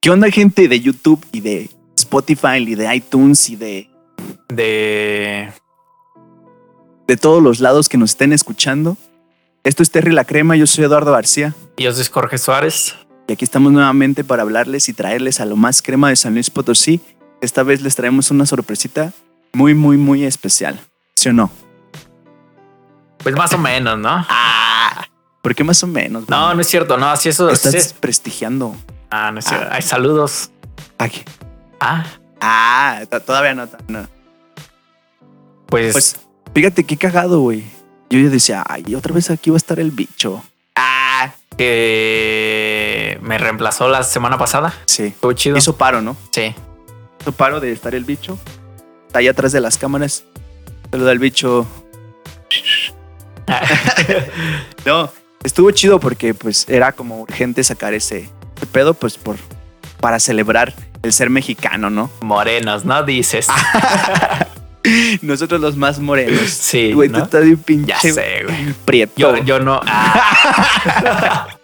¿Qué 0.00 0.10
onda, 0.10 0.30
gente 0.30 0.66
de 0.68 0.80
YouTube 0.80 1.24
y 1.32 1.40
de 1.40 1.68
Spotify 1.98 2.56
y 2.58 2.74
de 2.74 2.94
iTunes 2.94 3.50
y 3.50 3.56
de, 3.56 3.90
De. 4.48 5.52
de 7.06 7.16
todos 7.16 7.42
los 7.42 7.60
lados 7.60 7.88
que 7.88 7.98
nos 7.98 8.10
estén 8.10 8.32
escuchando? 8.32 8.96
Esto 9.62 9.82
es 9.82 9.90
Terry 9.90 10.12
la 10.12 10.24
Crema, 10.24 10.56
yo 10.56 10.66
soy 10.66 10.84
Eduardo 10.84 11.12
García 11.12 11.54
Yo 11.76 11.92
soy 11.92 12.06
Jorge 12.10 12.38
Suárez. 12.38 12.96
y 13.28 13.32
aquí 13.34 13.44
estamos 13.44 13.72
nuevamente 13.72 14.24
para 14.24 14.42
hablarles 14.42 14.88
y 14.88 14.94
traerles 14.94 15.38
a 15.38 15.44
lo 15.44 15.56
más 15.56 15.82
crema 15.82 16.08
de 16.08 16.16
San 16.16 16.32
Luis 16.32 16.48
Potosí. 16.48 17.00
Esta 17.42 17.62
vez 17.62 17.82
les 17.82 17.94
traemos 17.94 18.30
una 18.30 18.46
sorpresita 18.46 19.12
muy, 19.52 19.74
muy, 19.74 19.98
muy 19.98 20.24
especial. 20.24 20.80
¿Sí 21.14 21.28
o 21.28 21.32
no? 21.34 21.50
Pues 23.22 23.34
más 23.36 23.52
o 23.52 23.58
menos, 23.58 23.98
¿no? 23.98 24.24
Ah, 24.30 25.04
¿por 25.42 25.54
qué 25.54 25.62
más 25.62 25.82
o 25.82 25.86
menos? 25.86 26.26
No, 26.30 26.54
no 26.54 26.60
es 26.62 26.68
cierto. 26.68 26.96
No, 26.96 27.10
así 27.10 27.28
eso. 27.28 27.50
Estás 27.50 27.72
sí. 27.72 27.78
desprestigiando. 27.78 28.74
Ah, 29.10 29.30
no 29.32 29.38
es 29.40 29.44
cierto. 29.44 29.66
Hay 29.70 29.82
saludos. 29.82 30.50
Aquí. 30.98 31.22
Ah, 31.80 32.04
Ah, 32.40 33.02
to- 33.10 33.20
todavía 33.20 33.54
no. 33.54 33.68
no. 33.88 34.06
pues. 35.66 35.92
Pues 35.92 36.16
fíjate 36.54 36.84
qué 36.84 36.96
cagado, 36.96 37.40
güey. 37.40 37.64
Yo 38.08 38.18
ya 38.18 38.28
decía, 38.28 38.64
ay, 38.66 38.94
otra 38.94 39.12
vez 39.14 39.30
aquí 39.30 39.50
va 39.50 39.56
a 39.56 39.58
estar 39.58 39.78
el 39.78 39.90
bicho. 39.90 40.42
Ah, 40.74 41.32
que 41.56 43.18
me 43.22 43.36
reemplazó 43.38 43.88
la 43.88 44.02
semana 44.02 44.38
pasada. 44.38 44.72
sí. 44.86 45.04
Estuvo 45.04 45.32
chido. 45.34 45.56
Hizo 45.58 45.76
paro, 45.76 46.00
¿no? 46.02 46.16
Sí. 46.32 46.54
Hizo 47.20 47.32
paro 47.32 47.60
de 47.60 47.72
estar 47.72 47.94
el 47.94 48.04
bicho. 48.04 48.38
Está 49.06 49.18
ahí 49.20 49.28
atrás 49.28 49.52
de 49.52 49.60
las 49.60 49.76
cámaras. 49.76 50.24
Saluda 50.90 51.10
al 51.10 51.18
bicho. 51.18 51.66
No, 54.86 55.10
estuvo 55.44 55.70
chido 55.72 56.00
porque 56.00 56.34
pues 56.34 56.68
era 56.68 56.92
como 56.92 57.20
urgente 57.20 57.62
sacar 57.64 57.92
ese, 57.94 58.28
ese 58.60 58.66
pedo, 58.66 58.94
pues 58.94 59.16
por 59.16 59.36
para 60.00 60.18
celebrar 60.20 60.74
el 61.02 61.12
ser 61.12 61.30
mexicano, 61.30 61.88
¿no? 61.90 62.10
Morenos, 62.20 62.84
¿no? 62.84 63.02
Dices. 63.02 63.46
Nosotros 65.22 65.60
los 65.60 65.76
más 65.76 65.98
morenos. 65.98 66.48
Sí, 66.50 66.92
Güey, 66.92 67.08
¿no? 67.08 67.18
tú 67.18 67.24
estás 67.24 67.44
bien 67.44 67.58
pinche. 67.58 67.92
Ya 67.92 68.00
sé, 68.00 68.44
güey. 68.44 68.72
Prieto. 68.84 69.12
Yo, 69.16 69.36
yo 69.38 69.60
no. 69.60 69.80
Ah, 69.86 71.46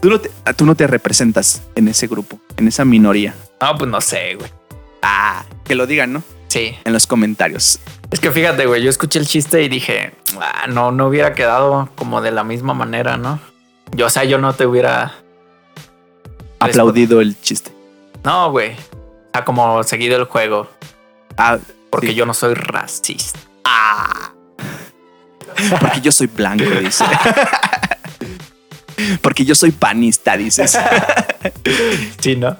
Tú, 0.00 0.08
no 0.10 0.20
te, 0.20 0.30
tú 0.56 0.64
no 0.64 0.76
te 0.76 0.86
representas 0.86 1.62
en 1.74 1.88
ese 1.88 2.06
grupo, 2.06 2.38
en 2.56 2.68
esa 2.68 2.84
minoría. 2.84 3.34
no, 3.60 3.76
pues 3.76 3.90
no 3.90 4.00
sé, 4.00 4.36
güey. 4.36 4.48
Ah, 5.02 5.44
que 5.64 5.74
lo 5.74 5.86
digan, 5.88 6.12
¿no? 6.12 6.22
Sí. 6.46 6.76
En 6.84 6.92
los 6.92 7.06
comentarios. 7.08 7.80
Es 8.12 8.20
que 8.20 8.30
fíjate, 8.30 8.66
güey, 8.66 8.80
yo 8.82 8.90
escuché 8.90 9.18
el 9.18 9.26
chiste 9.26 9.60
y 9.62 9.68
dije, 9.68 10.12
ah, 10.40 10.66
no, 10.68 10.92
no 10.92 11.08
hubiera 11.08 11.34
quedado 11.34 11.88
como 11.96 12.20
de 12.20 12.30
la 12.30 12.44
misma 12.44 12.74
manera, 12.74 13.16
¿no? 13.16 13.40
Yo, 13.92 14.06
o 14.06 14.10
sea, 14.10 14.22
yo 14.24 14.38
no 14.38 14.52
te 14.54 14.66
hubiera. 14.66 15.14
Aplaudido 16.60 17.20
el 17.20 17.40
chiste. 17.40 17.72
No, 18.24 18.50
güey. 18.50 18.72
O 18.72 19.30
sea, 19.32 19.44
como 19.44 19.82
seguido 19.84 20.16
el 20.16 20.24
juego. 20.24 20.68
Ah, 21.36 21.58
Porque 21.90 22.08
Sí. 22.08 22.14
yo 22.14 22.26
no 22.26 22.34
soy 22.34 22.54
racista. 22.54 23.38
porque 25.80 26.00
yo 26.00 26.12
soy 26.12 26.26
blanco, 26.26 26.64
dice. 26.64 27.04
porque 29.22 29.44
yo 29.44 29.54
soy 29.54 29.70
panista, 29.72 30.36
dices. 30.36 30.78
Sí, 32.20 32.34
¿no? 32.36 32.56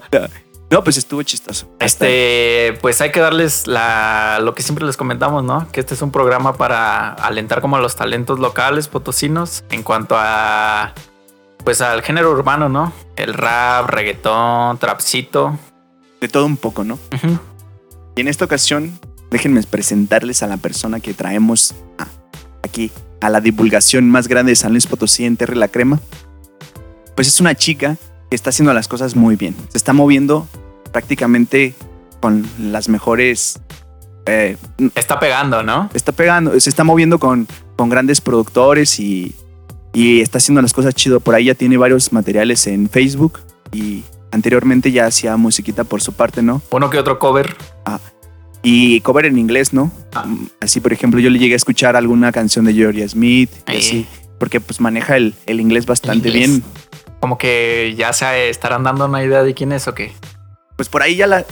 No, 0.69 0.83
pues 0.83 0.97
estuvo 0.97 1.21
chistoso. 1.23 1.67
Este, 1.79 2.77
pues 2.81 3.01
hay 3.01 3.11
que 3.11 3.19
darles 3.19 3.67
la, 3.67 4.39
lo 4.41 4.53
que 4.53 4.61
siempre 4.63 4.85
les 4.85 4.95
comentamos, 4.97 5.43
¿no? 5.43 5.67
Que 5.71 5.79
este 5.81 5.95
es 5.95 6.01
un 6.01 6.11
programa 6.11 6.53
para 6.53 7.09
alentar 7.13 7.59
como 7.61 7.75
a 7.75 7.79
los 7.81 7.95
talentos 7.95 8.39
locales 8.39 8.87
potosinos 8.87 9.63
en 9.71 9.83
cuanto 9.83 10.15
a, 10.17 10.93
pues 11.69 11.81
al 11.81 12.01
género 12.01 12.31
urbano, 12.31 12.67
¿no? 12.67 12.91
El 13.15 13.31
rap, 13.35 13.87
reggaetón, 13.91 14.79
trapcito. 14.79 15.55
De 16.19 16.27
todo 16.27 16.47
un 16.47 16.57
poco, 16.57 16.83
¿no? 16.83 16.97
Y 18.15 18.21
en 18.21 18.27
esta 18.27 18.43
ocasión, 18.45 18.99
déjenme 19.29 19.61
presentarles 19.61 20.41
a 20.41 20.47
la 20.47 20.57
persona 20.57 20.99
que 20.99 21.13
traemos 21.13 21.75
a- 21.99 22.07
aquí 22.63 22.89
a 23.21 23.29
la 23.29 23.39
divulgación 23.39 24.09
más 24.09 24.27
grande 24.27 24.53
de 24.53 24.55
San 24.55 24.71
Luis 24.71 24.87
Potosí 24.87 25.25
en 25.25 25.37
Terre 25.37 25.55
la 25.55 25.67
Crema. 25.67 25.99
Pues 27.15 27.27
es 27.27 27.39
una 27.39 27.53
chica 27.53 27.97
que 28.31 28.35
está 28.35 28.49
haciendo 28.49 28.73
las 28.73 28.87
cosas 28.87 29.15
muy 29.15 29.35
bien. 29.35 29.55
Se 29.69 29.77
está 29.77 29.93
moviendo 29.93 30.47
prácticamente 30.91 31.75
con 32.19 32.47
las 32.59 32.89
mejores. 32.89 33.59
eh, 34.25 34.57
Está 34.95 35.19
pegando, 35.19 35.61
¿no? 35.61 35.91
está 35.93 36.13
pegando, 36.13 36.59
se 36.59 36.67
está 36.71 36.83
moviendo 36.83 37.19
con, 37.19 37.47
con 37.77 37.89
grandes 37.89 38.21
productores 38.21 38.99
y, 38.99 39.35
y 39.93 40.21
está 40.21 40.37
haciendo 40.37 40.61
las 40.61 40.73
cosas 40.73 40.93
chido. 40.95 41.19
Por 41.19 41.35
ahí 41.35 41.45
ya 41.45 41.55
tiene 41.55 41.77
varios 41.77 42.11
materiales 42.13 42.65
en 42.67 42.89
Facebook 42.89 43.39
y 43.71 44.03
anteriormente 44.31 44.91
ya 44.91 45.05
hacía 45.07 45.35
musiquita 45.37 45.83
por 45.83 46.01
su 46.01 46.13
parte, 46.13 46.41
¿no? 46.41 46.61
Uno 46.71 46.89
que 46.89 46.97
otro 46.99 47.17
cover. 47.19 47.55
Y 48.61 48.99
cover 49.01 49.25
en 49.25 49.37
inglés, 49.37 49.71
¿no? 49.73 49.89
Ah. 50.13 50.25
Mm, 50.25 50.47
Así, 50.59 50.81
por 50.81 50.91
ejemplo, 50.91 51.19
yo 51.21 51.29
le 51.29 51.39
llegué 51.39 51.53
a 51.53 51.57
escuchar 51.57 51.95
alguna 51.95 52.31
canción 52.33 52.65
de 52.65 52.73
Georgia 52.73 53.07
Smith 53.07 53.49
y 53.67 53.71
Eh. 53.71 53.77
así, 53.77 54.05
porque 54.37 54.59
pues 54.59 54.81
maneja 54.81 55.15
el, 55.15 55.33
el 55.45 55.61
inglés 55.61 55.85
bastante 55.85 56.27
El 56.27 56.35
inglés. 56.35 56.49
bien. 56.59 56.63
Como 57.21 57.37
que 57.37 57.95
ya 57.97 58.11
se 58.13 58.49
estarán 58.49 58.83
dando 58.83 59.05
una 59.05 59.23
idea 59.23 59.43
de 59.43 59.53
quién 59.53 59.71
es 59.71 59.87
o 59.87 59.93
qué. 59.95 60.11
Pues 60.75 60.89
por 60.89 61.01
ahí 61.03 61.15
ya 61.15 61.27
la 61.27 61.45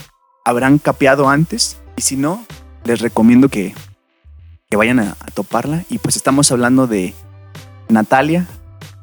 habrán 0.45 0.79
capeado 0.79 1.29
antes 1.29 1.77
y 1.95 2.01
si 2.01 2.17
no, 2.17 2.45
les 2.83 2.99
recomiendo 2.99 3.47
que, 3.49 3.73
que 4.69 4.75
vayan 4.77 4.99
a, 4.99 5.15
a 5.19 5.31
toparla. 5.33 5.83
Y 5.89 5.99
pues 5.99 6.17
estamos 6.17 6.51
hablando 6.51 6.87
de 6.87 7.13
Natalia, 7.89 8.45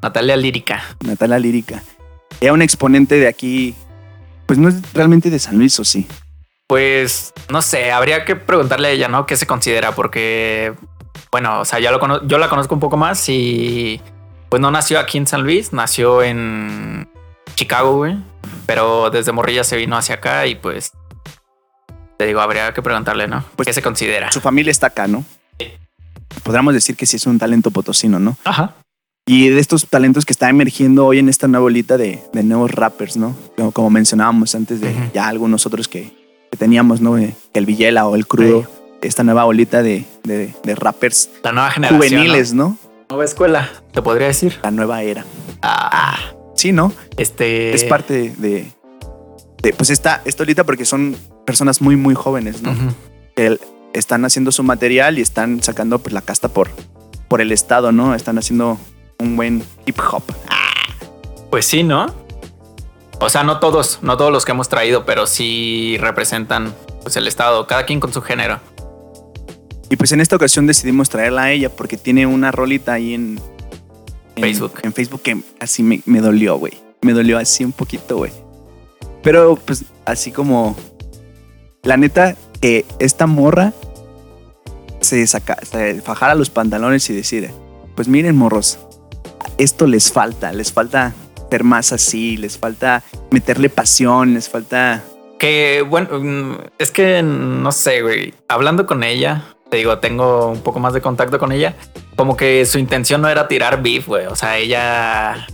Natalia 0.02 0.36
Lírica. 0.36 0.82
Natalia 1.04 1.38
Lírica. 1.38 1.82
Era 2.40 2.52
un 2.52 2.62
exponente 2.62 3.16
de 3.16 3.28
aquí, 3.28 3.74
pues 4.46 4.58
no 4.58 4.68
es 4.68 4.76
realmente 4.92 5.30
de 5.30 5.38
San 5.38 5.56
Luis, 5.58 5.78
¿o 5.80 5.84
sí? 5.84 6.06
Pues 6.66 7.32
no 7.50 7.62
sé, 7.62 7.92
habría 7.92 8.24
que 8.24 8.36
preguntarle 8.36 8.88
a 8.88 8.90
ella, 8.90 9.08
¿no? 9.08 9.26
¿Qué 9.26 9.36
se 9.36 9.46
considera? 9.46 9.92
Porque, 9.92 10.74
bueno, 11.30 11.60
o 11.60 11.64
sea, 11.64 11.78
ya 11.78 11.90
lo 11.90 12.26
yo 12.26 12.38
la 12.38 12.48
conozco 12.48 12.74
un 12.74 12.80
poco 12.80 12.96
más 12.96 13.28
y 13.28 14.00
pues 14.48 14.60
no 14.60 14.70
nació 14.70 14.98
aquí 14.98 15.18
en 15.18 15.26
San 15.26 15.42
Luis, 15.42 15.72
nació 15.72 16.22
en 16.22 17.08
Chicago, 17.54 17.96
güey. 17.96 18.16
Pero 18.66 19.10
desde 19.10 19.32
Morrilla 19.32 19.64
se 19.64 19.76
vino 19.76 19.96
hacia 19.96 20.16
acá 20.16 20.46
y 20.46 20.54
pues 20.54 20.92
te 22.18 22.26
digo, 22.26 22.40
habría 22.40 22.72
que 22.72 22.82
preguntarle, 22.82 23.26
¿no? 23.28 23.44
Pues- 23.56 23.66
¿Qué 23.66 23.72
se 23.72 23.82
considera? 23.82 24.30
Su 24.32 24.40
familia 24.40 24.70
está 24.70 24.88
acá, 24.88 25.06
¿no? 25.06 25.24
Podríamos 26.42 26.74
decir 26.74 26.96
que 26.96 27.06
sí 27.06 27.16
es 27.16 27.26
un 27.26 27.38
talento 27.38 27.70
potosino, 27.70 28.18
¿no? 28.18 28.36
Ajá. 28.44 28.74
Y 29.26 29.48
de 29.48 29.58
estos 29.58 29.86
talentos 29.88 30.26
que 30.26 30.32
está 30.32 30.50
emergiendo 30.50 31.06
hoy 31.06 31.18
en 31.18 31.28
esta 31.30 31.48
nueva 31.48 31.64
olita 31.66 31.96
de, 31.96 32.22
de 32.32 32.42
nuevos 32.42 32.70
rappers, 32.70 33.16
¿no? 33.16 33.34
Como, 33.56 33.72
como 33.72 33.90
mencionábamos 33.90 34.54
antes 34.54 34.80
de 34.80 34.94
ya 35.14 35.28
algunos 35.28 35.64
otros 35.64 35.88
que, 35.88 36.12
que 36.50 36.56
teníamos, 36.58 37.00
¿no? 37.00 37.16
Eh, 37.16 37.34
Que 37.52 37.58
el 37.60 37.66
Villela 37.66 38.06
o 38.06 38.14
el 38.16 38.26
Crudo. 38.26 38.66
Esta 39.00 39.22
nueva 39.22 39.44
olita 39.44 39.82
de, 39.82 40.04
de- 40.24 40.54
de 40.62 40.74
rappers 40.74 41.28
La 41.42 41.52
nueva 41.52 41.70
generación. 41.70 41.98
juveniles, 42.00 42.54
¿no? 42.54 42.64
¿no? 42.64 42.78
Nueva 43.10 43.24
escuela, 43.26 43.70
te 43.92 44.00
podría 44.02 44.26
decir. 44.28 44.58
La 44.62 44.70
nueva 44.70 45.02
era. 45.02 45.24
Ah, 45.62 46.18
Sí, 46.54 46.72
¿no? 46.72 46.92
este. 47.18 47.74
Es 47.74 47.84
parte 47.84 48.32
de, 48.38 48.66
de, 49.62 49.72
pues 49.74 49.90
esta, 49.90 50.22
esta 50.24 50.42
olita 50.44 50.64
porque 50.64 50.84
son 50.86 51.16
personas 51.44 51.80
muy, 51.82 51.96
muy 51.96 52.14
jóvenes, 52.14 52.62
¿no? 52.62 52.72
Que 53.36 53.58
están 53.94 54.24
haciendo 54.24 54.52
su 54.52 54.62
material 54.62 55.18
y 55.18 55.22
están 55.22 55.62
sacando 55.62 55.98
pues, 56.00 56.12
la 56.12 56.20
casta 56.20 56.48
por, 56.48 56.70
por 57.28 57.40
el 57.40 57.52
estado, 57.52 57.92
¿no? 57.92 58.14
Están 58.14 58.36
haciendo 58.36 58.78
un 59.18 59.36
buen 59.36 59.64
hip 59.86 59.98
hop. 60.12 60.22
Pues 61.50 61.66
sí, 61.66 61.82
¿no? 61.82 62.06
O 63.20 63.30
sea, 63.30 63.44
no 63.44 63.60
todos, 63.60 64.00
no 64.02 64.16
todos 64.16 64.32
los 64.32 64.44
que 64.44 64.52
hemos 64.52 64.68
traído, 64.68 65.06
pero 65.06 65.26
sí 65.26 65.96
representan 66.00 66.74
pues 67.02 67.16
el 67.16 67.26
estado, 67.26 67.66
cada 67.66 67.86
quien 67.86 68.00
con 68.00 68.12
su 68.12 68.20
género. 68.20 68.60
Y 69.88 69.96
pues 69.96 70.12
en 70.12 70.20
esta 70.20 70.36
ocasión 70.36 70.66
decidimos 70.66 71.08
traerla 71.08 71.44
a 71.44 71.52
ella 71.52 71.70
porque 71.70 71.96
tiene 71.96 72.26
una 72.26 72.50
rolita 72.50 72.94
ahí 72.94 73.14
en, 73.14 73.40
en 74.34 74.42
Facebook. 74.42 74.80
En 74.82 74.92
Facebook 74.92 75.22
que 75.22 75.40
así 75.60 75.82
me, 75.82 76.02
me 76.06 76.20
dolió, 76.20 76.56
güey. 76.56 76.72
Me 77.02 77.12
dolió 77.12 77.38
así 77.38 77.64
un 77.64 77.72
poquito, 77.72 78.16
güey. 78.16 78.32
Pero 79.22 79.56
pues 79.56 79.84
así 80.04 80.32
como... 80.32 80.76
La 81.82 81.98
neta 81.98 82.34
que 82.64 82.86
esta 82.98 83.26
morra 83.26 83.74
se 85.02 85.26
saca, 85.26 85.58
se 85.70 86.00
fajara 86.00 86.34
los 86.34 86.48
pantalones 86.48 87.10
y 87.10 87.14
decir, 87.14 87.50
pues 87.94 88.08
miren 88.08 88.36
morros, 88.36 88.78
esto 89.58 89.86
les 89.86 90.10
falta, 90.10 90.50
les 90.50 90.72
falta 90.72 91.12
ser 91.50 91.62
más 91.62 91.92
así, 91.92 92.38
les 92.38 92.56
falta 92.56 93.02
meterle 93.30 93.68
pasión, 93.68 94.32
les 94.32 94.48
falta... 94.48 95.04
Que 95.38 95.84
bueno, 95.86 96.18
mm, 96.18 96.56
es 96.78 96.90
que 96.90 97.22
no 97.22 97.70
sé, 97.70 98.00
güey. 98.00 98.32
Hablando 98.48 98.86
con 98.86 99.04
ella, 99.04 99.44
te 99.68 99.76
digo, 99.76 99.98
tengo 99.98 100.48
un 100.48 100.62
poco 100.62 100.80
más 100.80 100.94
de 100.94 101.02
contacto 101.02 101.38
con 101.38 101.52
ella. 101.52 101.74
Como 102.16 102.34
que 102.34 102.64
su 102.64 102.78
intención 102.78 103.20
no 103.20 103.28
era 103.28 103.46
tirar 103.46 103.82
beef, 103.82 104.06
güey. 104.06 104.24
O 104.24 104.36
sea, 104.36 104.56
ella 104.56 105.46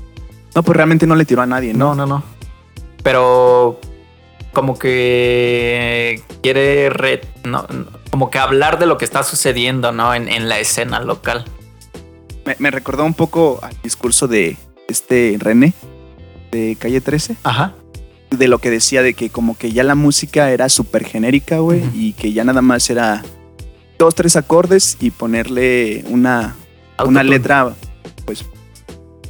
No, 0.54 0.62
pues 0.62 0.76
realmente 0.76 1.08
no 1.08 1.16
le 1.16 1.24
tiró 1.24 1.42
a 1.42 1.46
nadie, 1.46 1.74
¿no? 1.74 1.96
No, 1.96 2.06
no, 2.06 2.18
no. 2.18 2.22
Pero 3.02 3.80
como 4.52 4.78
que 4.78 6.22
quiere 6.42 6.90
re- 6.90 7.20
no, 7.44 7.66
como 8.10 8.30
que 8.30 8.38
hablar 8.38 8.78
de 8.78 8.86
lo 8.86 8.98
que 8.98 9.04
está 9.04 9.22
sucediendo, 9.22 9.92
¿no? 9.92 10.14
En, 10.14 10.28
en 10.28 10.48
la 10.48 10.58
escena 10.58 11.00
local. 11.00 11.44
Me, 12.44 12.56
me 12.58 12.70
recordó 12.70 13.04
un 13.04 13.14
poco 13.14 13.60
al 13.62 13.76
discurso 13.82 14.26
de 14.28 14.56
este 14.88 15.36
René 15.38 15.72
de 16.50 16.76
Calle 16.78 17.00
13, 17.00 17.36
Ajá. 17.44 17.74
de 18.30 18.48
lo 18.48 18.58
que 18.58 18.70
decía 18.70 19.02
de 19.02 19.14
que 19.14 19.30
como 19.30 19.56
que 19.56 19.72
ya 19.72 19.84
la 19.84 19.94
música 19.94 20.50
era 20.50 20.68
súper 20.68 21.04
genérica, 21.04 21.58
güey, 21.58 21.82
y 21.94 22.12
que 22.14 22.32
ya 22.32 22.42
nada 22.44 22.60
más 22.62 22.90
era 22.90 23.22
dos, 23.98 24.14
tres 24.14 24.34
acordes 24.36 24.96
y 25.00 25.10
ponerle 25.10 26.04
una, 26.08 26.56
una 27.06 27.22
letra, 27.22 27.72
pues, 28.24 28.44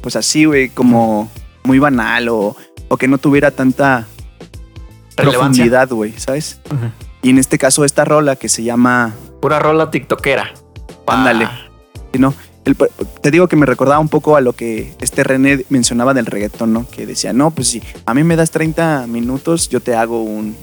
pues 0.01 0.15
así, 0.15 0.45
güey, 0.45 0.69
como 0.69 1.29
muy 1.63 1.77
banal 1.77 2.29
o, 2.29 2.55
o 2.87 2.97
que 2.97 3.07
no 3.07 3.19
tuviera 3.19 3.51
tanta. 3.51 4.07
Profundidad, 5.15 5.89
güey, 5.89 6.13
¿sabes? 6.17 6.59
Ujú. 6.67 6.91
Y 7.23 7.29
en 7.29 7.37
este 7.37 7.57
caso 7.57 7.85
esta 7.85 8.05
rola 8.05 8.35
que 8.35 8.49
se 8.49 8.63
llama, 8.63 9.13
Pura 9.41 9.59
rola 9.59 9.89
tiktokera. 9.91 10.51
Ándale. 11.07 11.47
¿no? 12.17 12.33
El- 12.65 12.75
te 13.21 13.31
digo 13.31 13.47
que 13.47 13.55
me 13.55 13.65
recordaba 13.65 13.99
un 13.99 14.07
poco 14.09 14.35
a 14.35 14.41
lo 14.41 14.53
que 14.53 14.93
este 15.01 15.23
René 15.23 15.65
mencionaba 15.69 16.13
del 16.13 16.25
reggaetón, 16.27 16.73
¿no? 16.73 16.85
Que 16.89 17.05
decía, 17.05 17.33
no, 17.33 17.51
pues 17.51 17.69
si 17.69 17.81
a 18.05 18.13
mí 18.13 18.23
me 18.23 18.35
das 18.35 18.51
30 18.51 19.07
minutos, 19.07 19.67
yo 19.69 19.79
te 19.81 19.95
hago 19.95 20.21
un, 20.21 20.55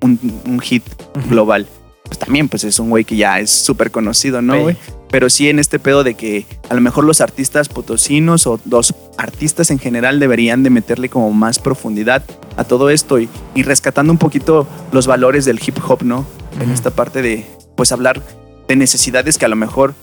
un, 0.00 0.18
un 0.46 0.60
hit 0.60 0.84
global. 1.28 1.66
Pues 2.04 2.18
también, 2.18 2.48
pues 2.48 2.62
es 2.64 2.78
un 2.78 2.90
güey 2.90 3.04
que 3.04 3.16
ya 3.16 3.40
es 3.40 3.50
súper 3.50 3.90
conocido, 3.90 4.40
¿no, 4.42 4.54
Sí. 4.54 4.60
güey? 4.60 4.76
Pero 5.10 5.28
sí 5.30 5.48
en 5.48 5.58
este 5.58 5.78
pedo 5.78 6.04
de 6.04 6.14
que 6.14 6.46
a 6.70 6.74
lo 6.74 6.80
mejor 6.80 7.04
los 7.04 7.20
artistas 7.20 7.68
potosinos 7.68 8.46
o 8.46 8.60
los 8.70 8.94
artistas 9.18 9.70
en 9.70 9.78
general 9.78 10.20
deberían 10.20 10.62
de 10.62 10.70
meterle 10.70 11.08
como 11.08 11.32
más 11.32 11.58
profundidad 11.58 12.22
a 12.56 12.64
todo 12.64 12.90
esto 12.90 13.18
y, 13.18 13.28
y 13.54 13.62
rescatando 13.62 14.12
un 14.12 14.18
poquito 14.18 14.66
los 14.92 15.06
valores 15.06 15.44
del 15.44 15.60
hip 15.64 15.78
hop, 15.86 16.02
¿no? 16.02 16.26
En 16.60 16.70
esta 16.70 16.90
parte 16.90 17.22
de, 17.22 17.46
pues 17.76 17.92
hablar 17.92 18.22
de 18.68 18.76
necesidades 18.76 19.38
que 19.38 19.44
a 19.44 19.48
lo 19.48 19.56
mejor 19.56 19.94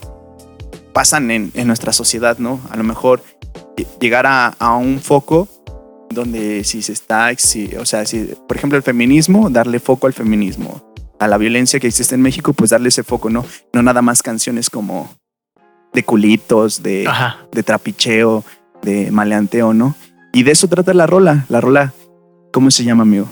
pasan 0.93 1.31
en, 1.31 1.51
en 1.53 1.67
nuestra 1.67 1.93
sociedad, 1.93 2.37
¿no? 2.39 2.59
A 2.71 2.77
lo 2.77 2.83
mejor 2.83 3.21
ll- 3.77 3.87
llegar 3.99 4.25
a, 4.25 4.47
a 4.59 4.75
un 4.75 4.99
foco 4.99 5.47
donde 6.09 6.63
si 6.63 6.81
se 6.81 6.91
está, 6.93 7.29
si- 7.37 7.75
o 7.75 7.85
sea, 7.85 8.05
si, 8.05 8.33
por 8.47 8.57
ejemplo, 8.57 8.77
el 8.77 8.83
feminismo, 8.83 9.49
darle 9.49 9.79
foco 9.79 10.07
al 10.07 10.13
feminismo. 10.13 10.83
A 11.19 11.27
la 11.27 11.37
violencia 11.37 11.79
que 11.79 11.87
existe 11.87 12.15
en 12.15 12.21
México, 12.21 12.53
pues 12.53 12.69
darle 12.71 12.89
ese 12.89 13.03
foco, 13.03 13.29
¿no? 13.29 13.45
No 13.73 13.83
nada 13.83 14.01
más 14.01 14.23
canciones 14.23 14.69
como 14.69 15.13
de 15.93 16.03
culitos, 16.03 16.81
de, 16.81 17.05
de 17.51 17.61
trapicheo, 17.63 18.43
de 18.81 19.11
maleanteo, 19.11 19.73
¿no? 19.73 19.95
Y 20.31 20.43
de 20.43 20.51
eso 20.51 20.67
trata 20.67 20.93
la 20.93 21.07
rola. 21.07 21.45
La 21.49 21.59
rola, 21.59 21.93
¿cómo 22.51 22.71
se 22.71 22.83
llama, 22.83 23.03
amigo? 23.03 23.27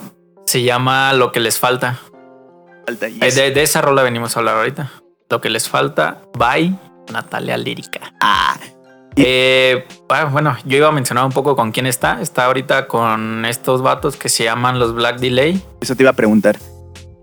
Se 0.46 0.64
llama 0.64 1.14
Lo 1.14 1.31
que 1.31 1.40
les 1.40 1.60
falta. 1.60 2.00
Alta 2.88 3.10
y 3.10 3.19
Eh, 3.22 3.31
De, 3.31 3.52
de 3.52 3.64
esa 3.64 3.81
rola 3.81 4.04
venimos 4.04 4.36
a 4.36 4.40
hablar 4.40 4.58
ahorita. 4.58 4.92
Lo 5.30 5.42
que 5.42 5.50
les 5.50 5.68
falta, 5.68 6.22
by 6.38 6.78
Natalia 7.12 7.58
Lírica. 7.58 8.14
Ah, 8.22 8.58
Eh, 9.19 9.86
ah, 10.10 10.25
bueno, 10.25 10.56
yo 10.66 10.78
iba 10.78 10.88
a 10.88 10.92
mencionar 10.92 11.25
un 11.25 11.31
poco 11.31 11.56
con 11.56 11.72
quién 11.72 11.86
está. 11.88 12.22
Está 12.22 12.46
ahorita 12.46 12.88
con 12.88 13.46
estos 13.46 13.81
vatos 13.81 14.16
que 14.16 14.30
se 14.30 14.44
llaman 14.44 14.78
los 14.80 14.94
Black 14.94 15.18
Delay. 15.20 15.62
eso 15.81 15.96
te 15.96 16.04
iba 16.04 16.12
a 16.12 16.16
preguntar. 16.16 16.58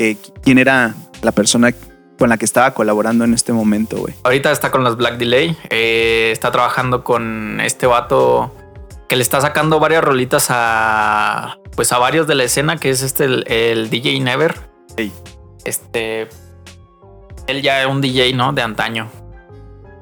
Eh, 0.01 0.17
¿Quién 0.43 0.59
era 0.59 0.93
la 1.23 1.31
persona 1.33 1.71
con 2.19 2.29
la 2.29 2.37
que 2.37 2.45
estaba 2.45 2.73
colaborando 2.75 3.25
en 3.25 3.33
este 3.33 3.53
momento, 3.53 3.97
güey? 3.99 4.13
Ahorita 4.25 4.51
está 4.51 4.71
con 4.73 4.83
los 4.83 4.97
Black 4.97 5.19
Delay. 5.19 5.57
eh, 5.71 6.31
está 6.33 6.51
trabajando 6.51 7.05
con 7.05 7.61
este 7.61 7.87
vato 7.87 8.53
que 9.09 9.17
le 9.17 9.23
está 9.23 9.41
sacando 9.41 9.81
varias 9.81 10.03
rolitas 10.03 10.47
a 10.51 11.59
pues 11.77 11.93
a 11.93 11.99
varios 11.99 12.27
de 12.27 12.35
la 12.35 12.45
escena, 12.45 12.77
que 12.77 12.91
es 12.91 13.03
este 13.03 13.25
el, 13.25 13.45
el 13.49 13.91
DJ 13.91 14.21
Never. 14.21 14.55
Sí. 14.97 15.13
Este 15.65 16.29
él 17.47 17.63
ya 17.63 17.83
es 17.83 17.89
un 17.89 18.01
DJ, 18.01 18.33
¿no? 18.35 18.53
De 18.53 18.63
antaño. 18.63 19.11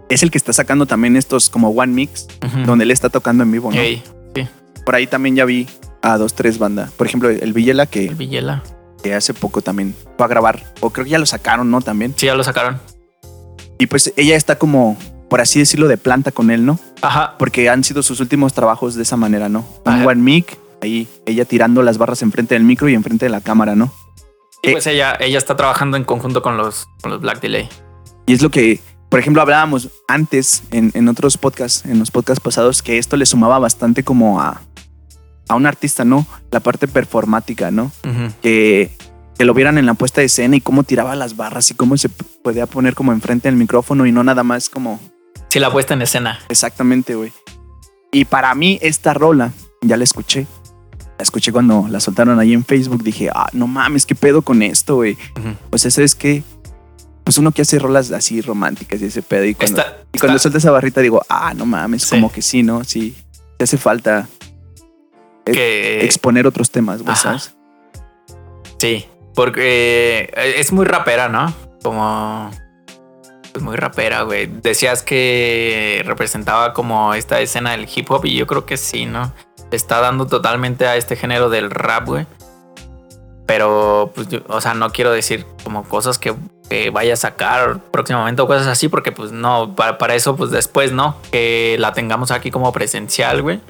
Es 0.09 0.23
el 0.23 0.31
que 0.31 0.39
está 0.39 0.53
sacando 0.53 0.87
también 0.87 1.17
estos 1.17 1.49
como 1.49 1.71
One 1.71 1.93
Mix, 1.93 2.29
donde 2.67 2.85
él 2.85 2.91
está 2.91 3.09
tocando 3.09 3.43
en 3.45 3.51
vivo, 3.51 3.71
¿no? 3.73 3.81
Ey, 3.81 4.03
Por 4.85 4.95
ahí 4.95 5.07
también 5.07 5.37
ya 5.37 5.45
vi 5.45 5.67
a 6.03 6.19
dos, 6.19 6.35
tres 6.35 6.59
bandas. 6.59 6.91
Por 6.93 7.07
ejemplo, 7.07 7.31
el 7.31 7.53
Villela, 7.53 7.85
el 7.85 7.89
que, 7.89 8.09
Villela. 8.11 8.63
que 9.03 9.15
hace 9.15 9.33
poco 9.33 9.63
también 9.63 9.95
fue 10.19 10.27
a 10.27 10.29
grabar, 10.29 10.75
o 10.81 10.91
creo 10.91 11.05
que 11.05 11.13
ya 11.13 11.19
lo 11.19 11.25
sacaron, 11.25 11.71
¿no? 11.71 11.81
También. 11.81 12.13
Sí, 12.17 12.27
ya 12.27 12.35
lo 12.35 12.45
sacaron. 12.45 12.79
Y 13.79 13.87
pues 13.87 14.13
ella 14.17 14.37
está 14.37 14.59
como, 14.59 14.99
por 15.33 15.41
así 15.41 15.61
decirlo, 15.61 15.89
de 15.89 15.97
planta 15.97 16.31
con 16.31 16.51
él, 16.51 16.67
¿no? 16.67 16.79
Ajá. 17.01 17.37
Porque 17.39 17.71
han 17.71 17.85
sido 17.85 18.03
sus 18.03 18.21
últimos 18.21 18.53
trabajos 18.53 18.97
de 18.97 19.03
esa 19.03 19.17
manera, 19.17 19.49
¿no? 19.49 19.65
Un 19.87 19.93
Ajá. 19.95 20.07
One 20.07 20.21
Mic, 20.21 20.59
ahí 20.83 21.09
ella 21.25 21.47
tirando 21.47 21.83
las 21.83 21.97
barras 21.97 22.21
enfrente 22.21 22.55
del 22.55 22.65
micro 22.65 22.87
y 22.91 22.95
enfrente 22.95 23.25
de 23.25 23.31
la 23.31 23.41
cámara, 23.41 23.75
¿no? 23.75 23.91
Y 24.63 24.69
Eh. 24.69 24.73
pues 24.73 24.87
ella, 24.87 25.17
ella 25.19 25.39
está 25.39 25.57
trabajando 25.57 25.97
en 25.97 26.05
conjunto 26.05 26.43
con 26.43 26.59
los, 26.59 26.87
con 27.01 27.13
los 27.13 27.23
Black 27.23 27.41
Delay. 27.41 27.67
Y 28.27 28.35
es 28.35 28.43
lo 28.43 28.51
que, 28.51 28.81
por 29.09 29.21
ejemplo, 29.21 29.41
hablábamos 29.41 29.89
antes 30.07 30.65
en, 30.71 30.91
en 30.93 31.09
otros 31.09 31.39
podcasts, 31.39 31.87
en 31.87 31.99
los 31.99 32.11
podcasts 32.11 32.45
pasados, 32.45 32.83
que 32.83 32.99
esto 32.99 33.17
le 33.17 33.25
sumaba 33.25 33.59
bastante 33.59 34.05
como 34.05 34.39
a, 34.39 34.61
a 35.49 35.55
un 35.55 35.65
artista, 35.65 36.05
¿no? 36.05 36.27
La 36.51 36.61
parte 36.61 36.89
performática, 36.89 37.71
¿no? 37.71 37.91
Que, 38.43 38.95
que 39.39 39.45
lo 39.47 39.55
vieran 39.55 39.79
en 39.79 39.87
la 39.87 39.95
puesta 39.95 40.21
de 40.21 40.27
escena 40.27 40.57
y 40.57 40.61
cómo 40.61 40.85
tiraba 40.85 41.17
las 41.17 41.37
barras 41.39 41.71
y 41.71 41.75
cómo 41.75 41.97
se 41.97 42.11
podía 42.11 42.67
poner 42.67 42.95
como 42.95 43.13
enfrente 43.13 43.49
del 43.49 43.57
micrófono 43.57 44.05
y 44.05 44.13
no 44.13 44.23
nada 44.23 44.43
más 44.45 44.69
como 44.69 45.01
Sí, 45.53 45.59
la 45.59 45.71
puesta 45.71 45.93
en 45.93 46.01
escena. 46.01 46.39
exactamente, 46.49 47.15
güey. 47.15 47.31
Y 48.11 48.25
para 48.25 48.55
mí 48.55 48.79
esta 48.81 49.13
rola, 49.13 49.53
ya 49.83 49.99
la 49.99 50.05
escuché. 50.05 50.47
La 51.19 51.23
escuché 51.23 51.53
cuando 51.53 51.87
la 51.91 52.01
soltaron 52.01 52.39
ahí 52.41 52.55
en 52.55 52.65
Facebook. 52.65 53.03
Dije, 53.03 53.29
ah, 53.35 53.51
no 53.53 53.67
mames, 53.67 54.07
qué 54.07 54.15
pedo 54.15 54.41
con 54.41 54.63
esto, 54.63 54.97
güey. 54.97 55.13
Ujú. 55.39 55.55
O 55.71 55.77
sea, 55.79 55.91
¿sabes 55.91 56.15
qué? 56.15 56.43
Pues 57.25 57.37
uno 57.37 57.53
que 57.53 57.61
hace 57.63 57.79
rolas 57.79 58.11
así 58.13 58.41
románticas 58.41 59.03
y 59.03 59.05
ese 59.05 59.21
pedo. 59.21 59.45
Y 59.45 59.55
cuando, 59.55 59.81
Está- 59.83 59.97
y 60.13 60.19
cuando 60.19 60.39
suelta 60.39 60.57
esa 60.57 60.71
barrita 60.71 61.03
digo, 61.03 61.23
ah, 61.29 61.53
no 61.55 61.67
mames, 61.67 62.03
Sí. 62.05 62.11
como 62.11 62.33
que 62.33 62.41
sí, 62.41 62.63
¿no? 62.63 62.83
Sí. 62.85 63.15
Te 63.59 63.65
hace 63.65 63.77
falta 63.77 64.29
que, 65.45 66.03
exponer 66.05 66.47
otros 66.47 66.71
temas, 66.71 67.03
güey. 67.03 67.15
Sí, 68.79 69.07
porque 69.35 70.33
eh, 70.35 70.55
es 70.59 70.73
muy 70.73 70.85
rapera, 70.87 71.29
¿no? 71.29 71.55
Como... 71.83 72.51
Pues 73.53 73.63
muy 73.63 73.77
rapera, 73.77 74.23
güey. 74.23 74.47
Decías 74.47 75.03
que 75.03 76.03
representaba 76.07 76.73
como 76.73 77.13
esta 77.13 77.41
escena 77.41 77.73
del 77.73 77.87
hip 77.95 78.11
hop 78.11 78.25
y 78.25 78.35
yo 78.35 78.47
creo 78.47 78.65
que 78.65 78.79
sí, 78.79 79.05
¿no? 79.05 79.33
Está 79.71 80.01
dando 80.01 80.27
totalmente 80.27 80.87
a 80.87 80.97
este 80.97 81.17
género 81.17 81.51
del 81.51 81.71
rap, 81.71 82.07
güey. 82.07 82.27
Pero, 83.47 84.13
pues, 84.15 84.29
o 84.49 84.61
sea, 84.61 84.73
no 84.73 84.91
quiero 84.91 85.13
decir 85.13 85.45
como 85.65 85.85
cosas 85.85 86.19
que, 86.19 86.35
vaya 86.91 87.13
a 87.13 87.17
sacar 87.17 87.81
próximamente 87.91 88.41
o 88.41 88.47
cosas 88.47 88.67
así, 88.67 88.89
porque 88.89 89.13
pues 89.13 89.31
no, 89.31 89.77
para, 89.77 90.15
eso, 90.15 90.37
pues 90.37 90.51
después, 90.51 90.91
¿no? 90.91 91.17
Que 91.31 91.77
la 91.79 91.93
tengamos 91.93 92.31
aquí 92.31 92.51
como 92.51 92.73
presencial, 92.73 93.43
güey. 93.43 93.61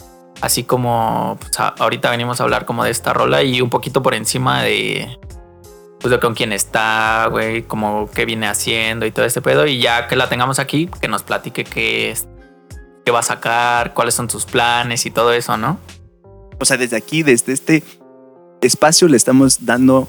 Así 0.41 0.63
como 0.63 1.37
pues, 1.41 1.51
ahorita 1.59 2.11
venimos 2.11 2.41
a 2.41 2.45
hablar 2.45 2.65
como 2.65 2.85
de 2.85 2.93
esta 2.93 3.13
rola 3.13 3.43
y 3.43 3.61
un 3.61 3.71
poquito 3.71 4.05
por 4.05 4.15
encima 4.15 4.63
de 4.63 5.19
pues 6.03 6.11
de 6.11 6.21
con 6.21 6.35
quién 6.35 6.53
está, 6.53 7.29
güey, 7.31 7.63
como 7.63 8.11
qué 8.11 8.25
viene 8.27 8.47
haciendo 8.49 9.07
y 9.07 9.13
todo 9.13 9.25
este 9.25 9.41
pedo. 9.41 9.67
Y 9.67 9.81
ya 9.81 10.09
que 10.09 10.17
la 10.17 10.29
tengamos 10.29 10.59
aquí, 10.59 10.89
que 11.01 11.09
nos 11.09 11.23
platique 11.23 11.65
qué, 11.65 12.11
es- 12.11 12.27
qué 13.05 13.11
va 13.13 13.21
a 13.21 13.23
sacar, 13.23 13.95
cuáles 13.95 14.15
son 14.15 14.29
sus 14.29 14.45
planes 14.45 15.07
y 15.07 15.11
todo 15.11 15.33
eso, 15.33 15.57
¿no? 15.57 15.79
O 16.61 16.65
sea, 16.65 16.77
desde 16.77 16.97
aquí, 16.97 17.23
desde 17.23 17.53
este 17.53 17.83
espacio, 18.61 19.09
le 19.09 19.17
estamos 19.17 19.65
dando. 19.65 20.09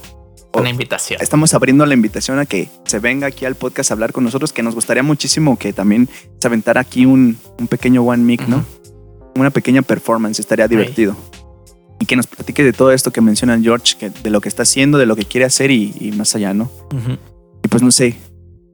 Una 0.56 0.70
invitación. 0.70 1.20
estamos 1.20 1.56
abriendo 1.56 1.84
la 1.88 1.96
invitación 1.96 2.38
a 2.38 2.46
que 2.46 2.70
se 2.86 3.00
venga 3.00 3.26
aquí 3.26 3.46
al 3.46 3.56
podcast 3.56 3.90
a 3.90 3.96
hablar 3.96 4.14
con 4.14 4.24
nosotros, 4.24 4.54
que 4.54 4.62
nos 4.62 4.76
gustaría 4.76 5.02
muchísimo 5.02 5.58
que 5.58 5.74
también 5.74 6.08
se 6.40 6.48
aventara 6.48 6.80
aquí 6.82 7.08
un, 7.08 7.40
un 7.58 7.68
pequeño 7.68 8.04
one 8.04 8.22
mic, 8.24 8.48
¿no? 8.48 8.64
Una 9.36 9.50
pequeña 9.50 9.82
performance, 9.82 10.40
estaría 10.40 10.68
divertido. 10.68 11.16
Y 12.04 12.06
que 12.06 12.18
nos 12.18 12.28
platique 12.28 12.66
de 12.66 12.74
todo 12.74 12.92
esto 12.92 13.12
que 13.12 13.22
menciona 13.22 13.58
George, 13.58 13.96
que, 13.98 14.10
de 14.10 14.30
lo 14.30 14.42
que 14.42 14.50
está 14.50 14.64
haciendo, 14.64 14.98
de 14.98 15.06
lo 15.06 15.16
que 15.16 15.24
quiere 15.24 15.46
hacer 15.46 15.72
y, 15.72 15.96
y 16.02 16.12
más 16.12 16.36
allá, 16.36 16.54
¿no? 16.54 16.70
Y 17.64 17.70
pues 17.70 17.82
no 17.82 17.92
sé, 17.92 18.18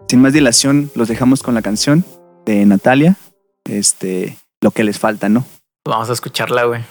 sin 0.08 0.20
más 0.20 0.34
dilación, 0.34 0.90
los 0.96 1.08
dejamos 1.08 1.44
con 1.44 1.54
la 1.54 1.62
canción 1.62 2.04
de 2.48 2.66
Natalia, 2.66 3.18
este, 3.66 4.36
lo 4.62 4.72
que 4.72 4.84
les 4.84 4.98
falta, 4.98 5.30
¿no? 5.30 5.46
Vamos 5.86 6.10
a 6.10 6.14
escucharla, 6.14 6.64
güey. 6.64 6.82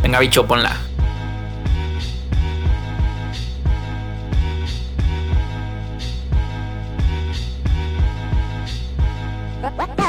Venga, 0.00 0.20
bicho, 0.20 0.46
ponla. 0.46 0.78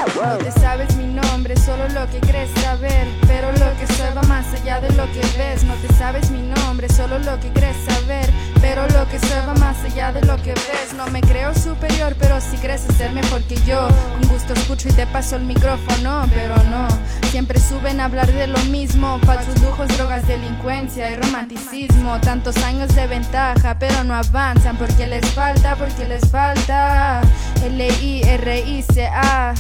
No 0.01 0.37
te 0.37 0.51
sabes 0.51 0.95
mi 0.95 1.05
nombre, 1.05 1.55
solo 1.57 1.87
lo 1.89 2.09
que 2.09 2.19
crees 2.21 2.49
saber. 2.61 3.07
Pero 3.27 3.51
lo 3.51 3.77
que 3.77 3.85
soy 3.93 4.07
más 4.27 4.51
allá 4.53 4.79
de 4.79 4.89
lo 4.93 5.05
que 5.11 5.21
ves. 5.37 5.63
No 5.63 5.75
te 5.75 5.93
sabes 5.93 6.31
mi 6.31 6.41
nombre, 6.41 6.89
solo 6.89 7.19
lo 7.19 7.39
que 7.39 7.49
crees 7.49 7.77
saber. 7.87 8.27
Pero 8.61 8.87
lo 8.87 9.07
que 9.09 9.19
soy 9.19 9.59
más 9.59 9.83
allá 9.83 10.11
de 10.11 10.21
lo 10.21 10.37
que 10.37 10.53
ves. 10.53 10.93
No 10.97 11.05
me 11.07 11.21
creo 11.21 11.53
superior, 11.53 12.15
pero 12.19 12.41
si 12.41 12.57
crees 12.57 12.81
ser 12.97 13.11
mejor 13.11 13.43
que 13.43 13.55
yo. 13.57 13.87
Con 14.19 14.27
gusto 14.27 14.53
escucho 14.53 14.89
y 14.89 14.93
te 14.93 15.05
paso 15.05 15.35
el 15.35 15.43
micrófono, 15.43 16.27
pero 16.33 16.55
no. 16.71 16.87
Siempre 17.29 17.59
suben 17.59 17.99
a 17.99 18.05
hablar 18.05 18.31
de 18.31 18.47
lo 18.47 18.59
mismo. 18.65 19.19
Falsos 19.19 19.61
lujos, 19.61 19.87
drogas, 19.97 20.27
delincuencia 20.27 21.11
y 21.11 21.15
romanticismo. 21.15 22.19
Tantos 22.21 22.57
años 22.57 22.95
de 22.95 23.05
ventaja, 23.05 23.77
pero 23.77 24.03
no 24.03 24.15
avanzan 24.15 24.77
porque 24.77 25.05
les 25.05 25.25
falta, 25.31 25.75
porque 25.75 26.07
les 26.07 26.27
falta. 26.29 27.21
L-I-R-I-C-A. 27.63 29.53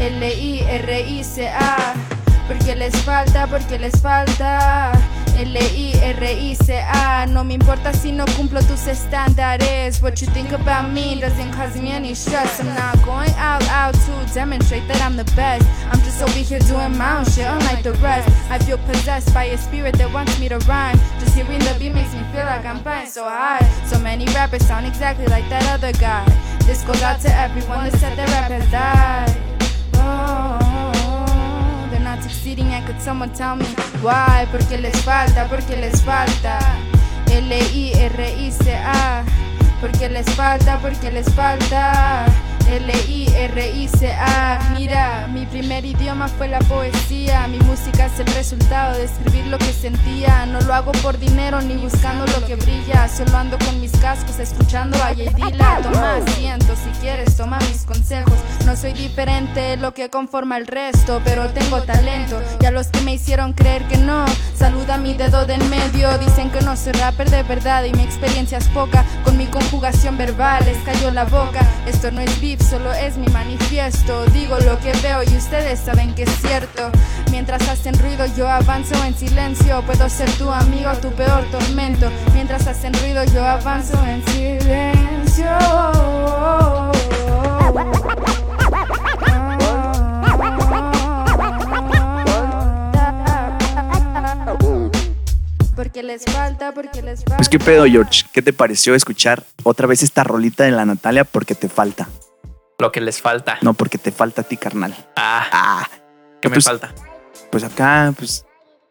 L-I-R-I-C-A. 0.00 1.94
Porque 2.48 2.74
les 2.74 2.94
falta, 3.04 3.46
porque 3.46 3.78
les 3.78 4.00
falta. 4.00 4.92
L-I-R-I-C-A 5.38 7.26
No 7.26 7.44
me 7.44 7.54
importa 7.54 7.92
si 7.92 8.12
no 8.12 8.24
cumplo 8.36 8.62
tus 8.62 8.86
estándares. 8.86 10.02
What 10.02 10.20
you 10.20 10.26
think 10.28 10.52
about 10.52 10.92
me 10.92 11.20
doesn't 11.20 11.52
cause 11.52 11.80
me 11.80 11.92
any 11.92 12.14
stress. 12.14 12.60
I'm 12.60 12.66
not 12.74 13.02
going 13.04 13.30
out, 13.38 13.62
out 13.68 13.94
to 13.94 14.34
demonstrate 14.34 14.86
that 14.88 15.00
I'm 15.00 15.16
the 15.16 15.24
best. 15.34 15.66
I'm 15.90 16.00
just 16.02 16.22
over 16.22 16.38
here 16.38 16.58
doing 16.60 16.96
my 16.96 17.18
own 17.18 17.24
shit 17.24 17.46
unlike 17.46 17.82
the 17.82 17.94
rest. 17.94 18.28
I 18.50 18.58
feel 18.58 18.78
possessed 18.78 19.32
by 19.32 19.44
a 19.44 19.56
spirit 19.56 19.96
that 19.98 20.12
wants 20.12 20.38
me 20.38 20.48
to 20.48 20.58
rhyme. 20.68 20.98
Just 21.18 21.34
hearing 21.34 21.60
the 21.60 21.74
beat 21.78 21.94
makes 21.94 22.12
me 22.12 22.22
feel 22.32 22.44
like 22.44 22.64
I'm 22.64 22.82
flying 22.82 23.08
so 23.08 23.24
high. 23.24 23.64
So 23.86 23.98
many 23.98 24.26
rappers 24.34 24.66
sound 24.66 24.86
exactly 24.86 25.26
like 25.26 25.48
that 25.48 25.66
other 25.68 25.92
guy. 25.92 26.24
This 26.66 26.82
goes 26.82 27.02
out 27.02 27.20
to 27.22 27.34
everyone 27.34 27.90
that 27.90 27.98
said 27.98 28.16
their 28.16 28.26
rap 28.26 28.50
has 28.50 28.70
died 28.70 29.51
not 32.22 32.30
succeeding 32.30 32.66
and 32.68 32.86
could 32.86 33.00
someone 33.00 33.32
tell 33.32 33.56
me 33.56 33.64
why? 34.00 34.46
Porque 34.50 34.76
les 34.78 34.94
falta, 35.02 35.48
porque 35.48 35.76
les 35.76 36.02
falta 36.02 36.58
L-I-R-I-C-A 37.30 39.24
Porque 39.80 40.08
les 40.08 40.28
falta, 40.34 40.78
porque 40.78 41.10
les 41.10 41.28
falta 41.34 42.26
L-I-R-I-C-A 42.68 44.42
Mira, 44.76 45.28
mi 45.32 45.44
primer 45.46 45.84
idioma 45.84 46.28
fue 46.28 46.48
la 46.48 46.58
poesía. 46.60 47.46
Mi 47.48 47.58
música 47.60 48.06
es 48.06 48.18
el 48.18 48.26
resultado 48.28 48.96
de 48.96 49.04
escribir 49.04 49.46
lo 49.46 49.58
que 49.58 49.72
sentía. 49.72 50.46
No 50.46 50.60
lo 50.62 50.74
hago 50.74 50.92
por 51.02 51.18
dinero 51.18 51.60
ni 51.60 51.76
buscando 51.76 52.26
lo 52.26 52.46
que 52.46 52.56
brilla. 52.56 53.08
Solo 53.08 53.36
ando 53.36 53.58
con 53.58 53.80
mis 53.80 53.92
cascos 53.92 54.38
escuchando 54.38 54.96
a 55.02 55.12
Yedila 55.12 55.80
Toma 55.82 56.16
asiento 56.16 56.74
si 56.76 56.90
quieres, 57.00 57.36
toma 57.36 57.58
mis 57.60 57.84
consejos. 57.84 58.34
No 58.64 58.76
soy 58.76 58.92
diferente 58.92 59.76
lo 59.76 59.92
que 59.92 60.08
conforma 60.08 60.56
el 60.56 60.66
resto 60.66 61.20
Pero 61.24 61.48
tengo 61.50 61.82
talento. 61.82 62.40
Y 62.60 62.66
a 62.66 62.70
los 62.70 62.88
que 62.88 63.00
me 63.02 63.14
hicieron 63.14 63.52
creer 63.52 63.82
que 63.84 63.98
no 63.98 64.24
Saluda 64.56 64.96
mi 64.96 65.14
dedo 65.14 65.44
del 65.46 65.62
medio. 65.64 66.16
Dicen 66.18 66.50
que 66.50 66.60
no 66.62 66.76
soy 66.76 66.92
rapper 66.92 67.30
de 67.30 67.42
verdad 67.42 67.84
Y 67.84 67.92
mi 67.92 68.02
experiencia 68.02 68.58
es 68.58 68.68
poca. 68.68 69.04
Con 69.24 69.36
mi 69.36 69.46
conjugación 69.46 70.16
verbal 70.16 70.64
les 70.64 70.78
cayó 70.78 71.10
la 71.10 71.24
boca. 71.24 71.60
Esto 71.86 72.10
no 72.10 72.20
es 72.20 72.40
solo 72.68 72.92
es 72.92 73.16
mi 73.16 73.28
manifiesto 73.28 74.26
Digo 74.26 74.58
lo 74.58 74.78
que 74.80 74.92
veo 75.02 75.22
y 75.22 75.36
ustedes 75.36 75.78
saben 75.78 76.12
que 76.14 76.24
es 76.24 76.30
cierto 76.40 76.90
Mientras 77.30 77.68
hacen 77.68 77.96
ruido 77.98 78.26
yo 78.36 78.48
avanzo 78.48 78.94
en 79.04 79.14
silencio 79.16 79.80
Puedo 79.82 80.08
ser 80.08 80.28
tu 80.32 80.50
amigo 80.50 80.90
tu 81.00 81.10
peor 81.12 81.44
tormento 81.52 82.10
Mientras 82.34 82.66
hacen 82.66 82.92
ruido 82.94 83.22
yo 83.32 83.44
avanzo 83.44 83.96
en 84.04 84.24
silencio 84.26 85.46
Porque 95.76 96.02
les 96.02 96.24
falta, 96.24 96.72
porque 96.72 97.02
les 97.02 97.20
falta 97.20 97.36
Pues 97.36 97.48
qué 97.48 97.58
pedo, 97.58 97.86
George. 97.86 98.24
¿Qué 98.32 98.42
te 98.42 98.52
pareció 98.52 98.94
escuchar 98.94 99.44
otra 99.62 99.86
vez 99.86 100.02
esta 100.02 100.24
rolita 100.24 100.64
de 100.64 100.72
la 100.72 100.84
Natalia? 100.84 101.24
Porque 101.24 101.54
te 101.54 101.68
falta. 101.68 102.08
Lo 102.82 102.90
que 102.90 103.00
les 103.00 103.22
falta. 103.22 103.58
No, 103.62 103.74
porque 103.74 103.96
te 103.96 104.10
falta 104.10 104.40
a 104.42 104.44
ti, 104.44 104.56
carnal. 104.56 104.92
Ah, 105.14 105.46
Ah, 105.52 105.88
¿qué 106.40 106.48
me 106.48 106.54
pues- 106.56 106.64
falta? 106.64 106.92
pues 107.52 107.62
acá, 107.62 108.12
pues 108.18 108.44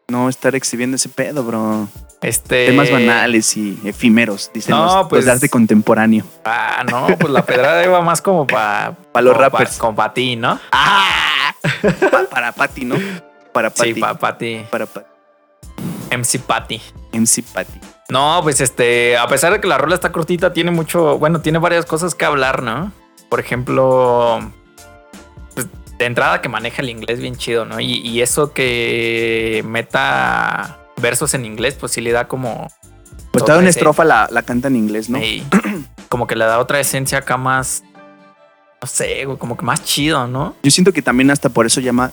no 0.08 0.30
estar 0.30 0.54
exhibiendo 0.54 0.96
ese 0.96 1.10
pedo, 1.10 1.44
bro. 1.44 1.88
Este. 2.22 2.66
Temas 2.68 2.90
banales 2.90 3.54
y 3.56 3.78
efímeros, 3.84 4.50
dicen 4.54 4.74
No, 4.74 4.84
los, 4.86 4.94
los 4.94 5.08
pues- 5.08 5.24
de 5.26 5.32
arte 5.32 5.48
contemporáneo. 5.50 6.24
Ah, 6.46 6.84
no, 6.90 7.06
pues 7.18 7.30
la 7.30 7.44
pedrada 7.44 7.84
iba 7.84 8.00
más 8.00 8.22
como 8.22 8.46
para. 8.46 8.94
Pa' 9.12 9.20
los 9.20 9.36
rappers. 9.36 9.76
como 9.76 9.94
para 9.94 10.14
ti, 10.14 10.36
¿no? 10.36 10.58
¡Ah! 10.72 11.54
Pa- 12.10 12.24
para 12.30 12.52
Patty, 12.52 12.84
¿no? 12.86 12.96
Para 13.52 13.68
Patty. 13.68 13.92
Sí, 13.94 14.00
para 14.00 14.38
ti. 14.38 14.64
Para 14.70 14.86
Patty. 14.86 15.06
MC 16.10 16.38
Patty. 16.38 16.80
MC 17.12 17.42
Patty. 17.42 17.78
No, 18.08 18.40
pues 18.42 18.60
este, 18.62 19.18
a 19.18 19.26
pesar 19.26 19.52
de 19.52 19.60
que 19.60 19.66
la 19.68 19.76
rola 19.76 19.94
está 19.94 20.12
cortita, 20.12 20.52
tiene 20.54 20.70
mucho, 20.70 21.18
bueno, 21.18 21.40
tiene 21.42 21.58
varias 21.58 21.84
cosas 21.86 22.14
que 22.14 22.24
hablar, 22.24 22.62
¿no? 22.62 22.92
Por 23.32 23.40
ejemplo, 23.40 24.40
pues, 25.54 25.66
de 25.98 26.04
entrada 26.04 26.42
que 26.42 26.50
maneja 26.50 26.82
el 26.82 26.90
inglés 26.90 27.18
bien 27.18 27.34
chido, 27.34 27.64
¿no? 27.64 27.80
Y, 27.80 27.94
y 28.06 28.20
eso 28.20 28.52
que 28.52 29.64
meta 29.66 30.80
versos 31.00 31.32
en 31.32 31.46
inglés, 31.46 31.78
pues 31.80 31.92
sí 31.92 32.02
le 32.02 32.12
da 32.12 32.28
como, 32.28 32.68
Pues 33.30 33.42
toda 33.42 33.56
una 33.56 33.70
estrofa 33.70 34.04
la, 34.04 34.28
la 34.30 34.42
canta 34.42 34.68
en 34.68 34.76
inglés, 34.76 35.08
¿no? 35.08 35.18
como 36.10 36.26
que 36.26 36.36
le 36.36 36.44
da 36.44 36.58
otra 36.58 36.78
esencia 36.78 37.16
acá 37.16 37.38
más, 37.38 37.82
no 38.82 38.86
sé, 38.86 39.24
güey, 39.24 39.38
como 39.38 39.56
que 39.56 39.64
más 39.64 39.82
chido, 39.82 40.26
¿no? 40.26 40.54
Yo 40.62 40.70
siento 40.70 40.92
que 40.92 41.00
también 41.00 41.30
hasta 41.30 41.48
por 41.48 41.64
eso 41.64 41.80
llama, 41.80 42.12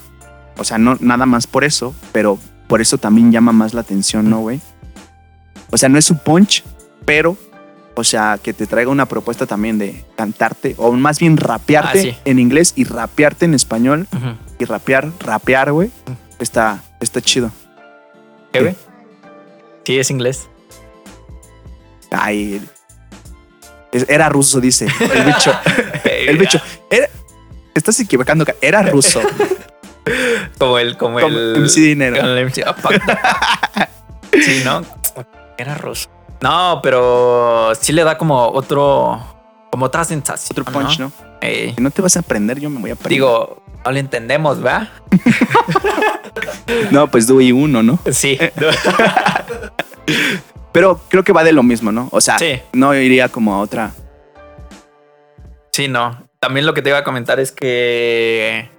o 0.58 0.64
sea, 0.64 0.78
no 0.78 0.96
nada 1.02 1.26
más 1.26 1.48
por 1.48 1.66
eso, 1.66 1.94
pero 2.14 2.40
por 2.70 2.80
eso 2.80 2.98
también 2.98 3.30
llama 3.30 3.52
más 3.52 3.74
la 3.74 3.82
atención, 3.82 4.30
¿no, 4.30 4.40
güey? 4.40 4.62
O 5.70 5.78
sea, 5.78 5.90
no 5.90 6.00
es 6.00 6.10
un 6.12 6.20
punch, 6.20 6.64
pero, 7.04 7.36
o 8.00 8.04
sea, 8.04 8.40
que 8.42 8.54
te 8.54 8.66
traiga 8.66 8.90
una 8.90 9.06
propuesta 9.06 9.46
también 9.46 9.78
de 9.78 10.04
cantarte, 10.16 10.74
o 10.78 10.92
más 10.94 11.20
bien 11.20 11.38
rapearte 11.38 12.00
Ah, 12.00 12.02
sí. 12.02 12.16
en 12.26 12.40
inglés 12.40 12.74
y 12.76 12.84
rapearte 12.86 13.46
en 13.46 13.54
español, 13.54 14.08
y 14.58 14.66
rapear, 14.66 15.10
rapear, 15.20 15.72
güey, 15.72 15.92
está, 16.40 16.82
está 17.00 17.22
chido. 17.22 17.52
¿Qué, 18.52 18.62
güey? 18.62 18.76
Sí, 19.86 20.00
es 20.00 20.10
inglés. 20.12 20.48
Ay, 22.12 22.62
era 23.92 24.30
ruso, 24.30 24.60
dice 24.60 24.88
el 25.14 25.24
bicho. 25.26 25.52
el 26.04 26.38
bicho, 26.38 26.60
era- 26.90 27.10
estás 27.76 28.00
equivocando, 28.00 28.46
ca- 28.46 28.56
era 28.62 28.82
ruso. 28.84 29.22
Como 30.58 30.80
el, 30.80 30.98
como, 30.98 31.20
Como 31.20 31.38
el. 31.38 31.56
MC 31.62 31.76
Dinero. 31.82 32.16
el 32.18 32.46
MC. 32.48 32.64
Sí, 34.44 34.62
¿no? 34.64 34.82
Era 35.58 35.76
ruso. 35.76 36.10
No, 36.42 36.80
pero 36.82 37.74
sí 37.80 37.92
le 37.94 38.04
da 38.04 38.18
como 38.18 38.48
otro. 38.50 39.20
Como 39.72 39.86
otra 39.86 40.04
sensación. 40.04 40.60
Otro 40.60 40.72
punch, 40.74 41.00
¿no? 41.00 41.12
Si 41.42 41.76
no 41.80 41.92
te 41.92 42.02
vas 42.02 42.16
a 42.18 42.22
aprender, 42.22 42.60
yo 42.60 42.70
me 42.70 42.80
voy 42.80 42.90
a 42.90 42.94
aprender. 42.94 43.12
Digo, 43.12 43.62
no 43.86 43.92
le 43.92 44.00
entendemos, 44.00 44.66
¿va? 44.66 44.90
no, 46.92 47.08
pues 47.10 47.28
Dewey 47.28 47.52
uno, 47.52 47.84
¿no? 47.84 48.00
Sí. 48.12 48.38
Pero 50.72 51.00
creo 51.10 51.24
que 51.24 51.34
va 51.34 51.44
de 51.44 51.52
lo 51.52 51.64
mismo, 51.64 51.92
¿no? 51.92 52.10
O 52.12 52.22
sea, 52.22 52.38
Sí. 52.40 52.62
no 52.74 52.94
iría 52.96 53.30
como 53.30 53.56
a 53.56 53.60
otra. 53.60 53.92
Sí, 55.72 55.88
no. 55.88 56.24
También 56.40 56.66
lo 56.66 56.74
que 56.74 56.82
te 56.82 56.90
iba 56.90 57.00
a 57.00 57.04
comentar 57.04 57.40
es 57.40 57.52
que. 57.52 58.70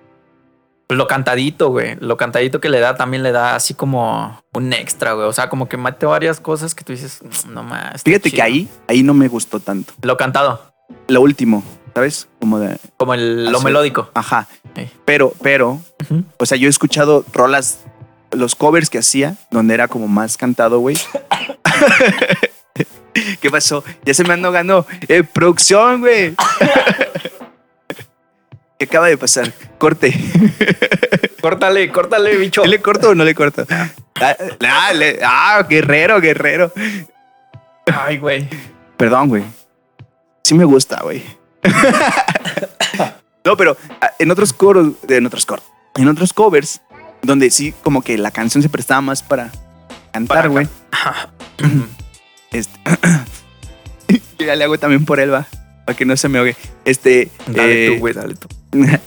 Lo 0.97 1.07
cantadito, 1.07 1.71
güey. 1.71 1.97
Lo 2.01 2.17
cantadito 2.17 2.61
que 2.61 2.69
le 2.69 2.81
da 2.81 2.97
también 2.97 3.23
le 3.23 3.33
da 3.33 3.55
así 3.55 3.75
como 3.75 4.43
un 4.53 4.73
extra, 4.73 5.13
güey. 5.13 5.27
O 5.27 5.33
sea, 5.33 5.49
como 5.49 5.69
que 5.69 5.77
mate 5.77 6.07
varias 6.07 6.41
cosas 6.41 6.75
que 6.75 6.85
tú 6.85 6.93
dices, 6.93 7.21
"Mm, 7.23 7.53
no 7.55 7.63
más. 7.63 8.03
Fíjate 8.03 8.25
que 8.31 8.37
chido". 8.37 8.45
ahí, 8.45 8.69
ahí 8.89 9.03
no 9.03 9.15
me 9.15 9.29
gustó 9.29 9.61
tanto. 9.61 9.93
Lo 10.03 10.17
cantado, 10.17 10.73
Lo 11.07 11.21
último, 11.21 11.63
¿sabes? 11.95 12.29
Como 12.41 12.59
de, 12.59 12.77
como 12.97 13.15
el, 13.15 13.51
lo 13.51 13.61
melódico. 13.61 14.11
ajá. 14.15 14.49
Sí. 14.77 14.89
Pero, 15.05 15.33
pero, 15.43 15.81
o 16.39 16.47
sea, 16.47 16.57
yo 16.59 16.67
he 16.67 16.71
escuchado 16.71 17.25
rolas, 17.33 17.81
los 18.33 18.55
covers 18.55 18.91
que 18.91 18.99
hacía, 18.99 19.37
donde 19.51 19.75
era 19.75 19.89
como 19.89 20.07
más 20.09 20.37
cantado, 20.37 20.79
güey. 20.81 20.97
¿Qué 23.41 23.51
pasó? 23.51 23.83
Ya 24.05 24.15
se 24.15 24.25
me 24.25 24.35
ando 24.35 24.53
ganando 24.53 24.87
eh, 25.09 25.25
producción, 25.25 26.01
güey. 26.01 26.35
¿Qué 28.81 28.85
acaba 28.87 29.09
de 29.09 29.19
pasar? 29.19 29.53
Corte. 29.77 30.11
Córtale, 31.43 31.93
córtale, 31.93 32.35
bicho. 32.39 32.65
¿Le 32.65 32.81
corto 32.81 33.11
o 33.11 33.15
no 33.15 33.25
le 33.25 33.35
corto? 33.35 33.67
Ah, 33.69 33.91
ah, 34.67 34.93
le- 34.95 35.21
ah, 35.23 35.67
guerrero, 35.69 36.19
guerrero. 36.19 36.73
Ay, 37.93 38.17
güey. 38.17 38.49
Perdón, 38.97 39.29
güey. 39.29 39.43
Sí 40.45 40.55
me 40.55 40.65
gusta, 40.65 41.03
güey. 41.03 41.23
no, 43.45 43.55
pero 43.59 43.77
ah, 44.01 44.13
en 44.19 44.31
otros 44.31 44.55
coros, 44.55 44.93
en 45.07 45.27
otros 45.27 45.45
coros, 45.45 45.65
en 45.97 46.09
otros 46.09 46.33
covers, 46.33 46.81
donde 47.21 47.51
sí 47.51 47.75
como 47.83 48.01
que 48.01 48.17
la 48.17 48.31
canción 48.31 48.63
se 48.63 48.71
prestaba 48.71 49.03
más 49.03 49.23
para 49.23 49.51
cantar, 50.11 50.49
güey. 50.49 50.67
Este, 52.51 52.81
ya 54.39 54.57
le 54.57 54.65
hago 54.65 54.79
también 54.79 55.05
por 55.05 55.21
él, 55.21 55.33
va, 55.33 55.47
para 55.85 55.97
que 55.97 56.07
no 56.07 56.17
se 56.17 56.29
me 56.31 56.39
ahogue. 56.39 56.57
Este, 56.87 57.31
Dale 57.47 57.87
eh, 57.87 57.91
tú, 57.93 57.99
güey, 58.01 58.15
dale 58.15 58.35
tú. 58.35 58.49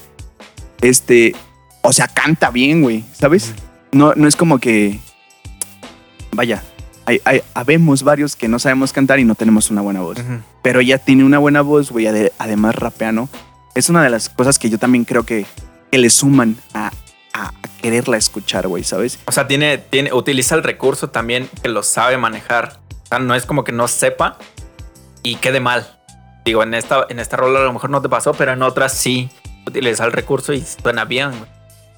este, 0.82 1.36
o 1.82 1.94
sea, 1.94 2.08
canta 2.08 2.50
bien, 2.52 2.82
güey, 2.82 3.04
¿sabes? 3.14 3.54
No, 3.92 4.14
no 4.16 4.28
es 4.28 4.36
como 4.36 4.60
que, 4.60 5.00
vaya, 6.32 6.64
hay, 7.06 7.22
hay, 7.26 7.42
habemos 7.54 8.04
varios 8.04 8.36
que 8.36 8.48
no 8.48 8.60
sabemos 8.60 8.94
cantar 8.94 9.20
y 9.20 9.24
no 9.26 9.36
tenemos 9.36 9.70
una 9.70 9.82
buena 9.82 10.02
voz. 10.02 10.18
Pero 10.62 10.80
ella 10.80 10.98
tiene 10.98 11.24
una 11.24 11.38
buena 11.40 11.62
voz, 11.62 11.92
güey, 11.92 12.06
ade- 12.08 12.32
además 12.40 12.76
rapea, 12.76 13.12
¿no? 13.12 13.30
Es 13.76 13.90
una 13.90 14.04
de 14.04 14.10
las 14.10 14.30
cosas 14.30 14.60
que 14.60 14.70
yo 14.70 14.78
también 14.78 15.04
creo 15.06 15.24
que, 15.24 15.46
que 15.92 15.98
le 15.98 16.10
suman 16.10 16.56
a, 16.74 16.92
a- 17.34 17.48
a 17.48 17.54
quererla 17.82 18.18
escuchar, 18.18 18.68
güey, 18.68 18.84
¿sabes? 18.84 19.20
O 19.26 19.32
sea, 19.32 19.48
tiene, 19.48 19.78
tiene, 19.78 20.14
utiliza 20.14 20.56
el 20.56 20.64
recurso 20.64 21.10
también 21.10 21.50
que 21.62 21.70
lo 21.70 21.84
sabe 21.84 22.18
manejar. 22.18 22.80
O 23.04 23.08
sea, 23.08 23.20
no 23.20 23.36
es 23.36 23.46
como 23.46 23.64
que 23.64 23.72
no 23.74 23.88
sepa 23.88 24.38
y 25.24 25.36
quede 25.36 25.60
mal. 25.60 26.00
Digo, 26.46 26.64
en 26.64 26.74
esta, 26.74 27.06
en 27.10 27.20
esta 27.20 27.38
rola 27.38 27.60
a 27.60 27.64
lo 27.64 27.74
mejor 27.74 27.90
no 27.90 28.02
te 28.02 28.10
pasó, 28.10 28.34
pero 28.34 28.54
en 28.54 28.62
otras 28.64 28.94
sí 28.94 29.30
utiliza 29.68 30.06
el 30.06 30.12
recurso 30.12 30.54
y 30.54 30.62
suena 30.62 31.06
bien. 31.06 31.32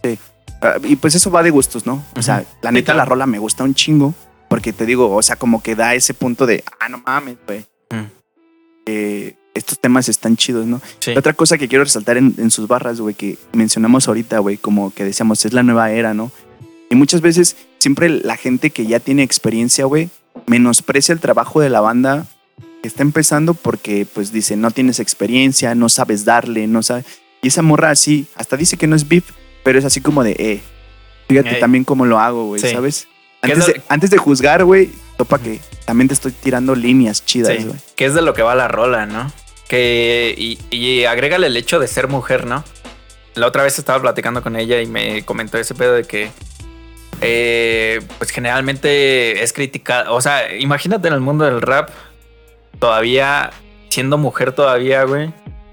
güey. 0.03 0.19
Ah, 0.62 0.75
y 0.84 0.95
pues 0.95 1.15
eso 1.15 1.29
va 1.31 1.43
de 1.43 1.50
gustos, 1.51 1.86
¿no? 1.86 2.03
O 2.15 2.22
sea, 2.22 2.43
la 2.62 2.69
Sí, 2.69 2.75
neta, 2.75 2.93
la 2.93 3.05
rola 3.05 3.25
me 3.25 3.39
gusta 3.39 3.63
un 3.63 3.74
chingo. 3.75 4.13
Porque 4.48 4.72
te 4.74 4.86
digo, 4.86 5.13
o 5.13 5.22
sea, 5.22 5.36
como 5.36 5.62
que 5.62 5.75
da 5.75 5.95
ese 5.95 6.13
punto 6.13 6.45
de, 6.45 6.63
ah, 6.79 6.88
no 6.88 7.00
mames, 7.05 7.38
güey. 7.48 7.65
Eh, 8.86 9.36
estos 9.55 9.79
temas 9.79 10.07
están 10.10 10.38
chidos, 10.38 10.65
¿no? 10.67 10.81
Sí. 11.00 11.13
Otra 11.17 11.34
cosa 11.34 11.57
que 11.57 11.67
quiero 11.67 11.84
resaltar 11.84 12.17
en, 12.17 12.36
en 12.38 12.51
sus 12.51 12.67
barras, 12.67 13.00
güey, 13.01 13.15
que 13.15 13.38
mencionamos 13.53 14.07
ahorita, 14.07 14.39
güey, 14.39 14.57
como 14.57 14.93
que 14.93 15.03
decíamos, 15.03 15.43
es 15.45 15.53
la 15.53 15.63
nueva 15.63 15.91
era, 15.91 16.13
¿no? 16.13 16.31
Y 16.89 16.95
muchas 16.95 17.22
veces, 17.22 17.55
siempre 17.79 18.10
la 18.10 18.38
gente 18.38 18.69
que 18.69 18.86
ya 18.86 19.00
tiene 19.00 19.24
experiencia, 19.24 19.86
güey, 19.86 20.10
menosprecia 20.45 21.13
el 21.13 21.19
trabajo 21.19 21.62
de 21.62 21.69
la 21.69 21.81
banda 21.81 22.27
que 22.84 22.88
está 22.88 23.01
empezando 23.01 23.55
porque, 23.55 24.05
pues, 24.05 24.31
dice, 24.31 24.55
no 24.57 24.69
tienes 24.72 25.00
experiencia, 25.00 25.74
no 25.74 25.89
sabes 25.89 26.25
darle, 26.25 26.67
no 26.67 26.84
sabes. 26.84 27.05
Y 27.46 27.50
esa 27.50 27.62
morra 27.62 27.92
así, 27.92 28.25
hasta 28.36 28.58
dice 28.58 28.75
que 28.75 28.88
no 28.88 28.96
es 28.96 29.08
beef, 29.08 29.25
pero 29.64 29.78
es 29.78 29.86
así 29.86 30.02
como 30.02 30.24
de, 30.24 30.32
eh, 30.32 30.62
fíjate 31.28 31.50
Ey. 31.54 31.60
también 31.60 31.84
cómo 31.84 32.08
lo 32.08 32.18
hago, 32.20 32.46
güey, 32.48 32.60
Sí. 32.60 32.70
¿sabes? 32.72 33.08
¿Qué 33.44 33.52
es 33.52 33.54
Antes 33.60 33.68
lo- 33.68 33.74
de, 33.75 33.82
antes 33.88 34.10
de 34.10 34.18
juzgar, 34.18 34.64
güey, 34.64 34.90
topa 35.16 35.38
que 35.38 35.60
también 35.86 36.08
te 36.08 36.16
estoy 36.16 36.32
tirando 36.32 36.74
líneas 36.74 37.24
chidas, 37.24 37.56
Sí, 37.56 37.66
güey. 37.66 37.78
que 37.96 38.06
es 38.06 38.16
de 38.16 38.24
lo 38.24 38.34
que 38.34 38.42
va 38.42 38.56
la 38.56 38.68
rola, 38.68 39.06
¿no? 39.06 39.32
Que 39.68 40.34
y, 40.36 40.58
y 40.75 41.06
agrégale 41.06 41.46
el 41.46 41.56
hecho 41.56 41.78
de 41.80 41.88
ser 41.88 42.08
mujer, 42.08 42.48
¿no? 42.48 42.64
La 43.36 43.46
otra 43.46 43.62
vez 43.62 43.78
estaba 43.78 44.02
platicando 44.02 44.42
con 44.42 44.56
ella 44.56 44.82
y 44.82 44.88
me 44.88 45.24
comentó 45.24 45.60
ese 45.60 45.75
pedo 45.75 45.94
de 45.94 46.04
que 46.06 46.32
eh, 47.22 48.02
pues 48.18 48.32
generalmente 48.32 49.44
es 49.44 49.54
criticada, 49.54 50.12
o 50.12 50.20
sea, 50.20 50.52
imagínate 50.56 51.08
en 51.10 51.14
el 51.14 51.22
mundo 51.22 51.46
del 51.46 51.62
rap 51.62 51.90
todavía 52.80 53.52
siendo 53.90 54.18
mujer 54.18 54.52
todavía, 54.52 55.04
güey, 55.04 55.32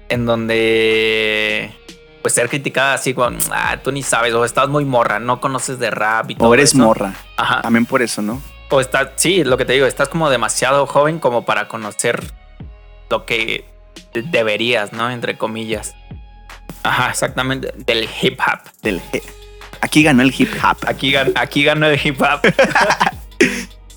en 0.09 0.25
donde 0.25 1.71
pues 2.21 2.33
ser 2.35 2.47
criticada 2.47 2.93
así 2.93 3.13
con, 3.13 3.37
ah, 3.51 3.77
tú 3.83 3.91
ni 3.91 4.01
sabes, 4.01 4.33
o 4.33 4.45
estás 4.45 4.69
muy 4.69 4.85
morra, 4.85 5.19
no 5.19 5.41
conoces 5.41 5.77
de 5.79 5.91
rap 5.91 6.31
y 6.31 6.35
todo 6.35 6.47
O 6.49 6.53
eres 6.53 6.69
eso. 6.69 6.77
morra, 6.77 7.13
Ajá. 7.35 7.61
también 7.61 7.85
por 7.85 8.01
eso, 8.01 8.21
¿no? 8.21 8.41
O 8.69 8.79
estás, 8.79 9.09
sí, 9.17 9.43
lo 9.43 9.57
que 9.57 9.65
te 9.65 9.73
digo, 9.73 9.85
estás 9.85 10.07
como 10.07 10.29
demasiado 10.29 10.87
joven 10.87 11.19
como 11.19 11.43
para 11.45 11.67
conocer 11.67 12.23
lo 13.09 13.25
que 13.25 13.65
de- 14.13 14.21
deberías, 14.23 14.93
¿no? 14.93 15.11
Entre 15.11 15.37
comillas. 15.37 15.95
Ajá, 16.83 17.09
exactamente. 17.09 17.73
Del 17.85 18.07
hip 18.21 18.39
hop. 18.39 18.59
Del 18.81 19.01
he- 19.11 19.21
Aquí 19.81 20.01
ganó 20.01 20.23
el 20.23 20.33
hip 20.37 20.49
hop. 20.63 20.77
Aquí, 20.87 21.11
gan- 21.11 21.33
aquí 21.35 21.63
ganó 21.65 21.87
el 21.87 21.99
hip 22.03 22.21
hop. 22.21 22.39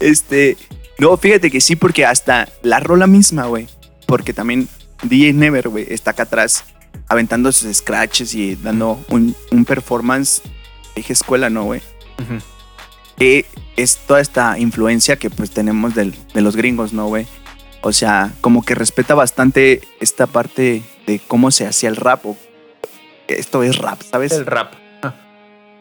Este, 0.00 0.56
no, 0.98 1.16
fíjate 1.16 1.50
que 1.50 1.60
sí, 1.60 1.76
porque 1.76 2.04
hasta 2.04 2.48
la 2.62 2.80
rola 2.80 3.06
misma, 3.06 3.46
güey. 3.46 3.66
Porque 4.06 4.32
también 4.34 4.68
DJ 5.02 5.32
Never, 5.34 5.68
güey, 5.68 5.86
está 5.90 6.12
acá 6.12 6.24
atrás 6.24 6.64
aventando 7.08 7.52
sus 7.52 7.76
scratches 7.76 8.34
y 8.34 8.56
dando 8.56 9.04
un, 9.10 9.34
un 9.52 9.64
performance 9.64 10.42
de 10.42 10.50
vieja 10.96 11.12
escuela, 11.12 11.50
¿no, 11.50 11.64
güey? 11.64 11.80
Es 13.76 13.98
toda 14.06 14.20
esta 14.20 14.58
influencia 14.58 15.16
que 15.16 15.30
pues 15.30 15.50
tenemos 15.50 15.94
del- 15.94 16.14
de 16.34 16.40
los 16.40 16.56
gringos, 16.56 16.92
¿no, 16.92 17.06
güey? 17.08 17.26
O 17.82 17.92
sea, 17.92 18.32
como 18.40 18.62
que 18.64 18.74
respeta 18.74 19.14
bastante 19.14 19.80
esta 20.00 20.26
parte 20.26 20.82
de 21.06 21.20
cómo 21.20 21.50
se 21.50 21.66
hacía 21.66 21.88
el 21.88 21.96
rap 21.96 22.24
o 22.26 22.36
esto 23.28 23.62
es 23.62 23.78
rap, 23.78 24.00
¿sabes? 24.02 24.32
el 24.32 24.46
rap. 24.46 24.72
Ah. 25.02 25.14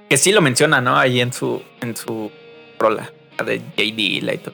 Que 0.10 0.18
sí 0.18 0.32
lo 0.32 0.42
menciona, 0.42 0.82
¿no? 0.82 0.98
Ahí 0.98 1.20
en 1.22 1.32
su, 1.34 1.62
en 1.82 1.96
su 1.96 2.32
rola. 2.78 3.12
la 3.38 3.46
De 3.46 3.60
JD 3.60 4.38
todo. 4.44 4.54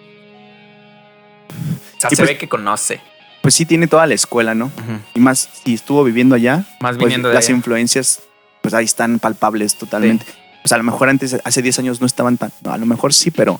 O 1.97 1.99
sea, 1.99 2.09
Y 2.12 2.15
se 2.15 2.21
pues- 2.21 2.29
ve 2.29 2.38
que 2.38 2.47
conoce. 2.47 3.01
Pues 3.41 3.56
sí 3.56 3.65
tiene 3.65 3.88
toda 3.88 4.06
la 4.08 4.13
escuela, 4.13 4.54
¿no? 4.54 4.71
Y 5.15 5.19
más 5.19 5.49
si 5.63 5.73
estuvo 5.73 6.04
viviendo 6.04 6.36
allá, 6.36 6.58
Más 6.80 6.91
pues, 6.95 6.97
viniendo 6.99 7.30
de 7.30 7.34
las 7.36 7.45
allá. 7.45 7.56
influencias, 7.56 8.19
pues 8.62 8.73
ahí 8.73 8.86
están 8.86 9.17
palpables 9.19 9.75
totalmente. 9.75 10.25
Pues 10.62 10.71
a 10.73 10.77
lo 10.77 10.84
mejor 10.84 11.10
antes, 11.10 11.38
hace 11.43 11.62
10 11.63 11.80
años 11.80 12.01
no 12.01 12.06
estaban 12.08 12.38
tan, 12.38 12.51
no, 12.63 12.71
a 12.71 12.77
lo 12.77 12.86
mejor 12.86 13.13
sí, 13.13 13.32
pero 13.32 13.60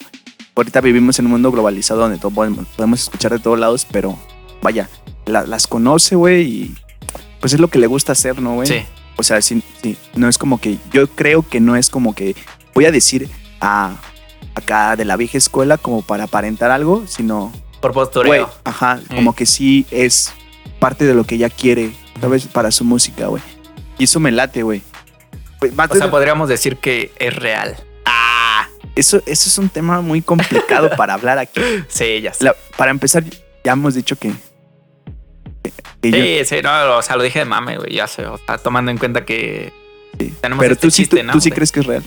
ahorita 0.56 0.82
vivimos 0.82 1.17
en 1.17 1.26
un 1.26 1.32
mundo 1.32 1.52
globalizado 1.52 2.02
donde 2.02 2.20
todo 2.20 2.30
podemos, 2.32 2.67
podemos 2.76 3.02
escuchar 3.02 3.32
de 3.32 3.39
todos 3.39 3.58
lados, 3.58 3.88
pero 3.91 4.20
vaya, 4.62 4.88
la- 5.26 5.48
las 5.48 5.65
conoce, 5.65 6.15
güey, 6.15 6.41
y 6.44 6.76
pues 7.39 7.54
es 7.54 7.60
lo 7.60 7.67
que 7.70 7.80
le 7.80 7.88
gusta 7.88 8.12
hacer, 8.12 8.39
¿no, 8.39 8.54
güey? 8.56 8.67
Sí. 8.67 8.84
O 9.17 9.24
sea, 9.24 9.41
sí, 9.41 9.63
sí, 9.82 9.98
no 10.15 10.30
es 10.30 10.38
como 10.38 10.62
que, 10.62 10.78
yo 10.94 11.08
creo 11.08 11.41
que 11.48 11.60
no 11.60 11.76
es 11.76 11.89
como 11.89 12.13
que 12.13 12.36
voy 12.76 12.86
a 12.86 12.91
decir 12.91 13.30
a 13.62 13.96
acá 14.54 14.96
de 14.96 15.06
la 15.06 15.15
vieja 15.15 15.38
escuela 15.39 15.78
como 15.80 16.02
para 16.04 16.26
aparentar 16.26 16.70
algo, 16.72 17.06
sino 17.08 17.52
Por 17.82 17.94
postureo. 17.94 18.50
ajá, 18.63 19.00
Sí. 19.00 19.15
como 19.15 19.36
que 19.36 19.46
sí 19.46 19.86
es 19.91 20.34
parte 20.80 21.06
de 21.06 21.13
lo 21.13 21.24
que 21.24 21.36
ella 21.36 21.50
quiere, 21.50 21.91
¿sabes? 22.22 22.46
Para 22.48 22.72
su 22.72 22.84
música, 22.84 23.28
güey. 23.28 23.41
Y 23.98 24.06
eso 24.06 24.20
me 24.20 24.32
late, 24.32 24.63
güey. 24.63 24.82
Pues, 25.60 25.74
O 25.78 25.88
de- 25.94 26.00
sea, 26.00 26.10
podríamos 26.12 26.48
decir 26.50 26.78
que 26.78 27.12
es 27.20 27.36
real. 27.36 27.76
ah, 28.06 28.67
eso, 28.96 29.17
eso 29.26 29.50
es 29.50 29.58
un 29.58 29.70
tema 29.70 30.02
muy 30.02 30.22
complicado 30.22 30.89
para 30.98 31.13
hablar 31.15 31.38
aquí. 31.38 31.62
Sí, 31.88 32.22
ya 32.22 32.34
sé. 32.34 32.46
La- 32.46 32.56
para 32.78 32.91
empezar, 32.91 33.24
ya 33.63 33.74
hemos 33.74 33.94
dicho 33.96 34.15
que. 34.15 34.30
yo- 34.30 34.34
Sí, 36.04 36.46
sí, 36.46 36.56
no, 36.63 36.98
o 36.98 37.02
sea, 37.04 37.15
lo 37.15 37.24
dije 37.24 37.39
de 37.39 37.46
mame, 37.46 37.78
güey, 37.78 37.94
ya 37.94 38.08
sé. 38.08 38.26
O 38.26 38.38
sea, 38.39 38.58
tomando 38.58 38.89
en 38.89 38.98
cuenta 38.98 39.24
que 39.24 39.72
sí. 40.20 40.34
tenemos 40.41 40.62
Pero 40.63 40.74
este 40.74 40.88
tú, 40.88 40.91
sí, 40.91 41.04
chiste, 41.04 41.17
tú, 41.17 41.24
¿no? 41.24 41.34
tú 41.34 41.41
sí 41.41 41.52
crees 41.52 41.72
que 41.72 41.82
es 41.82 41.86
real. 41.86 42.04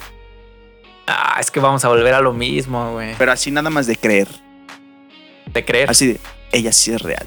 Ah, 1.06 1.36
es 1.38 1.50
que 1.50 1.60
vamos 1.60 1.84
a 1.84 1.88
volver 1.88 2.14
a 2.14 2.20
lo 2.20 2.32
mismo, 2.32 2.92
güey. 2.92 3.14
Pero 3.18 3.30
así 3.30 3.50
nada 3.52 3.70
más 3.70 3.86
de 3.86 3.96
creer. 3.96 4.26
De 5.52 5.64
creer. 5.64 5.90
Así 5.90 6.06
de, 6.08 6.20
ella 6.52 6.72
sí 6.72 6.92
es 6.92 7.00
real. 7.02 7.26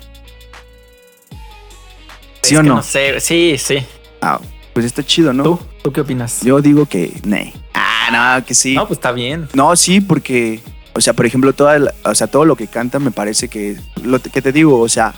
Es 2.41 2.49
¿Sí 2.49 2.55
o 2.55 2.63
no? 2.63 2.75
No 2.75 2.83
sé, 2.83 3.19
sí, 3.19 3.55
sí. 3.57 3.77
Ah, 4.21 4.39
pues 4.73 4.85
está 4.85 5.03
chido, 5.03 5.33
¿no? 5.33 5.43
¿Tú? 5.43 5.59
¿Tú 5.83 5.91
qué 5.91 6.01
opinas? 6.01 6.41
Yo 6.41 6.61
digo 6.61 6.85
que, 6.85 7.13
nee. 7.23 7.53
Ah, 7.73 8.37
no, 8.39 8.45
que 8.45 8.53
sí. 8.53 8.73
No, 8.75 8.87
pues 8.87 8.97
está 8.97 9.11
bien. 9.11 9.47
No, 9.53 9.75
sí, 9.75 10.01
porque, 10.01 10.59
o 10.93 11.01
sea, 11.01 11.13
por 11.13 11.25
ejemplo, 11.25 11.53
toda 11.53 11.77
la- 11.79 11.93
o 12.03 12.15
sea, 12.15 12.27
todo 12.27 12.45
lo 12.45 12.55
que 12.55 12.67
canta 12.67 12.99
me 12.99 13.11
parece 13.11 13.47
que, 13.49 13.77
lo 14.03 14.21
que 14.21 14.41
te 14.41 14.51
digo, 14.51 14.79
o 14.79 14.89
sea, 14.89 15.13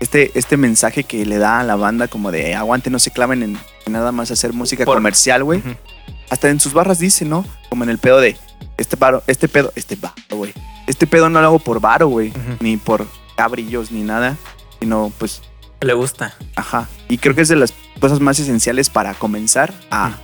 este, 0.00 0.30
este 0.38 0.56
mensaje 0.56 1.04
que 1.04 1.26
le 1.26 1.38
da 1.38 1.60
a 1.60 1.64
la 1.64 1.74
banda 1.76 2.06
como 2.08 2.30
de 2.30 2.54
aguante, 2.54 2.90
no 2.90 2.98
se 2.98 3.10
claven 3.10 3.42
en, 3.42 3.58
en 3.86 3.92
nada 3.92 4.12
más 4.12 4.30
hacer 4.30 4.52
música 4.52 4.84
Por- 4.84 4.96
comercial, 4.96 5.42
güey. 5.44 5.62
Hasta 6.30 6.48
en 6.50 6.60
sus 6.60 6.72
barras 6.74 6.98
dice, 6.98 7.24
¿no? 7.24 7.44
Como 7.70 7.84
en 7.84 7.90
el 7.90 7.98
pedo 7.98 8.20
de, 8.20 8.36
este 8.76 8.96
paro, 8.96 9.22
este 9.26 9.48
pedo, 9.48 9.72
este 9.74 9.96
varo, 9.96 10.14
güey. 10.32 10.52
Este 10.88 11.06
pedo 11.06 11.28
no 11.28 11.40
lo 11.40 11.46
hago 11.46 11.58
por 11.60 11.80
varo, 11.80 12.08
güey. 12.08 12.32
Ni 12.60 12.76
por 12.78 13.06
cabrillos, 13.36 13.92
ni 13.92 14.02
nada. 14.02 14.36
Sino, 14.80 15.12
pues, 15.18 15.42
Le 15.80 15.92
gusta. 15.92 16.34
Ajá. 16.56 16.88
Y 17.08 17.18
creo 17.18 17.34
que 17.36 17.42
es 17.42 17.48
de 17.48 17.56
las 17.56 17.72
cosas 18.00 18.20
más 18.20 18.40
esenciales 18.40 18.90
para 18.90 19.14
comenzar 19.14 19.72
a, 19.90 20.16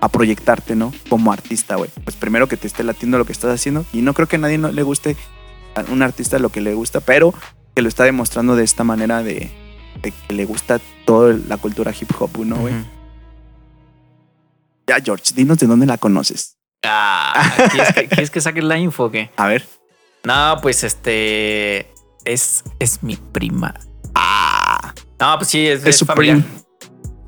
a 0.00 0.08
proyectarte, 0.08 0.76
¿no? 0.76 0.92
Como 1.10 1.32
artista, 1.32 1.76
güey. 1.76 1.90
Pues 2.04 2.16
primero 2.16 2.46
que 2.48 2.56
te 2.56 2.66
esté 2.66 2.84
latiendo 2.84 3.18
lo 3.18 3.26
que 3.26 3.32
estás 3.32 3.52
haciendo. 3.52 3.84
Y 3.92 4.02
no 4.02 4.14
creo 4.14 4.28
que 4.28 4.36
a 4.36 4.38
nadie 4.38 4.56
no 4.56 4.70
le 4.70 4.82
guste 4.82 5.16
a 5.74 5.90
un 5.90 6.02
artista 6.02 6.38
lo 6.38 6.50
que 6.50 6.60
le 6.60 6.74
gusta, 6.74 7.00
pero 7.00 7.34
que 7.74 7.82
lo 7.82 7.88
está 7.88 8.04
demostrando 8.04 8.54
de 8.56 8.64
esta 8.64 8.84
manera 8.84 9.22
de, 9.22 9.50
de 10.00 10.12
que 10.12 10.34
le 10.34 10.44
gusta 10.44 10.80
toda 11.04 11.36
la 11.48 11.56
cultura 11.56 11.92
hip 11.98 12.10
hop, 12.18 12.44
¿no, 12.44 12.56
güey? 12.56 12.74
Ya, 14.86 15.00
George, 15.02 15.34
dinos 15.34 15.58
de 15.58 15.66
dónde 15.66 15.86
la 15.86 15.98
conoces. 15.98 16.56
Ah, 16.84 17.52
¿quieres 17.70 17.92
que, 17.94 18.08
quieres 18.08 18.30
que 18.30 18.40
saques 18.40 18.64
la 18.64 18.76
info 18.78 19.04
o 19.04 19.10
qué? 19.10 19.30
A 19.36 19.46
ver. 19.46 19.66
No, 20.24 20.58
pues 20.62 20.84
este. 20.84 21.92
Es, 22.24 22.64
es 22.78 23.02
mi 23.02 23.16
prima. 23.16 23.74
Ah, 24.14 24.92
No, 25.18 25.36
pues 25.38 25.48
sí, 25.48 25.66
es, 25.66 25.80
es 25.84 26.00
es 26.00 26.06
familiar. 26.06 26.36
Supreme. 26.38 26.62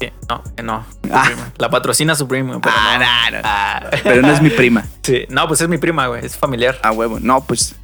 Sí, 0.00 0.08
no, 0.28 0.42
no. 0.62 0.86
Ah. 1.12 1.30
La 1.58 1.70
patrocina 1.70 2.14
Supreme, 2.14 2.58
pero 2.60 2.74
Ah, 2.76 2.98
no. 2.98 3.30
no, 3.30 3.36
no. 3.38 3.42
Ah. 3.44 3.90
Pero 4.02 4.22
no 4.22 4.32
es 4.32 4.40
mi 4.42 4.50
prima. 4.50 4.84
Sí, 5.02 5.24
no, 5.28 5.46
pues 5.48 5.60
es 5.60 5.68
mi 5.68 5.78
prima, 5.78 6.06
güey. 6.08 6.24
Es 6.24 6.36
familiar. 6.36 6.78
A 6.82 6.90
huevo. 6.92 7.18
No, 7.20 7.42
pues. 7.44 7.74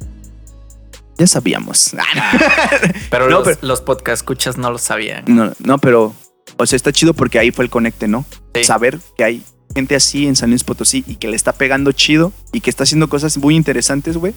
Ya 1.17 1.27
sabíamos. 1.27 1.93
Ah, 1.97 2.31
Pero, 3.11 3.25
No, 3.29 3.39
los, 3.39 3.43
pero- 3.47 3.57
los 3.61 3.81
podcast 3.81 4.21
escuchas 4.21 4.57
no 4.57 4.71
lo 4.71 4.77
sabían. 4.79 5.23
No, 5.27 5.51
no, 5.59 5.77
pero, 5.77 6.13
o 6.57 6.65
sea, 6.65 6.75
está 6.75 6.91
chido 6.91 7.13
porque 7.13 7.37
ahí 7.39 7.51
fue 7.51 7.63
el 7.65 7.69
conecte, 7.71 8.07
¿no? 8.07 8.25
Sí. 8.55 8.63
Saber 8.63 8.99
que 9.17 9.23
hay 9.23 9.43
gente 9.73 9.95
así 9.95 10.27
en 10.27 10.35
San 10.35 10.49
Luis 10.49 10.63
Potosí 10.63 11.03
y 11.07 11.15
que 11.15 11.27
le 11.27 11.35
está 11.35 11.53
pegando 11.53 11.91
chido 11.91 12.31
y 12.51 12.61
que 12.61 12.69
está 12.69 12.83
haciendo 12.83 13.09
cosas 13.09 13.37
muy 13.37 13.55
interesantes, 13.55 14.17
güey. 14.17 14.33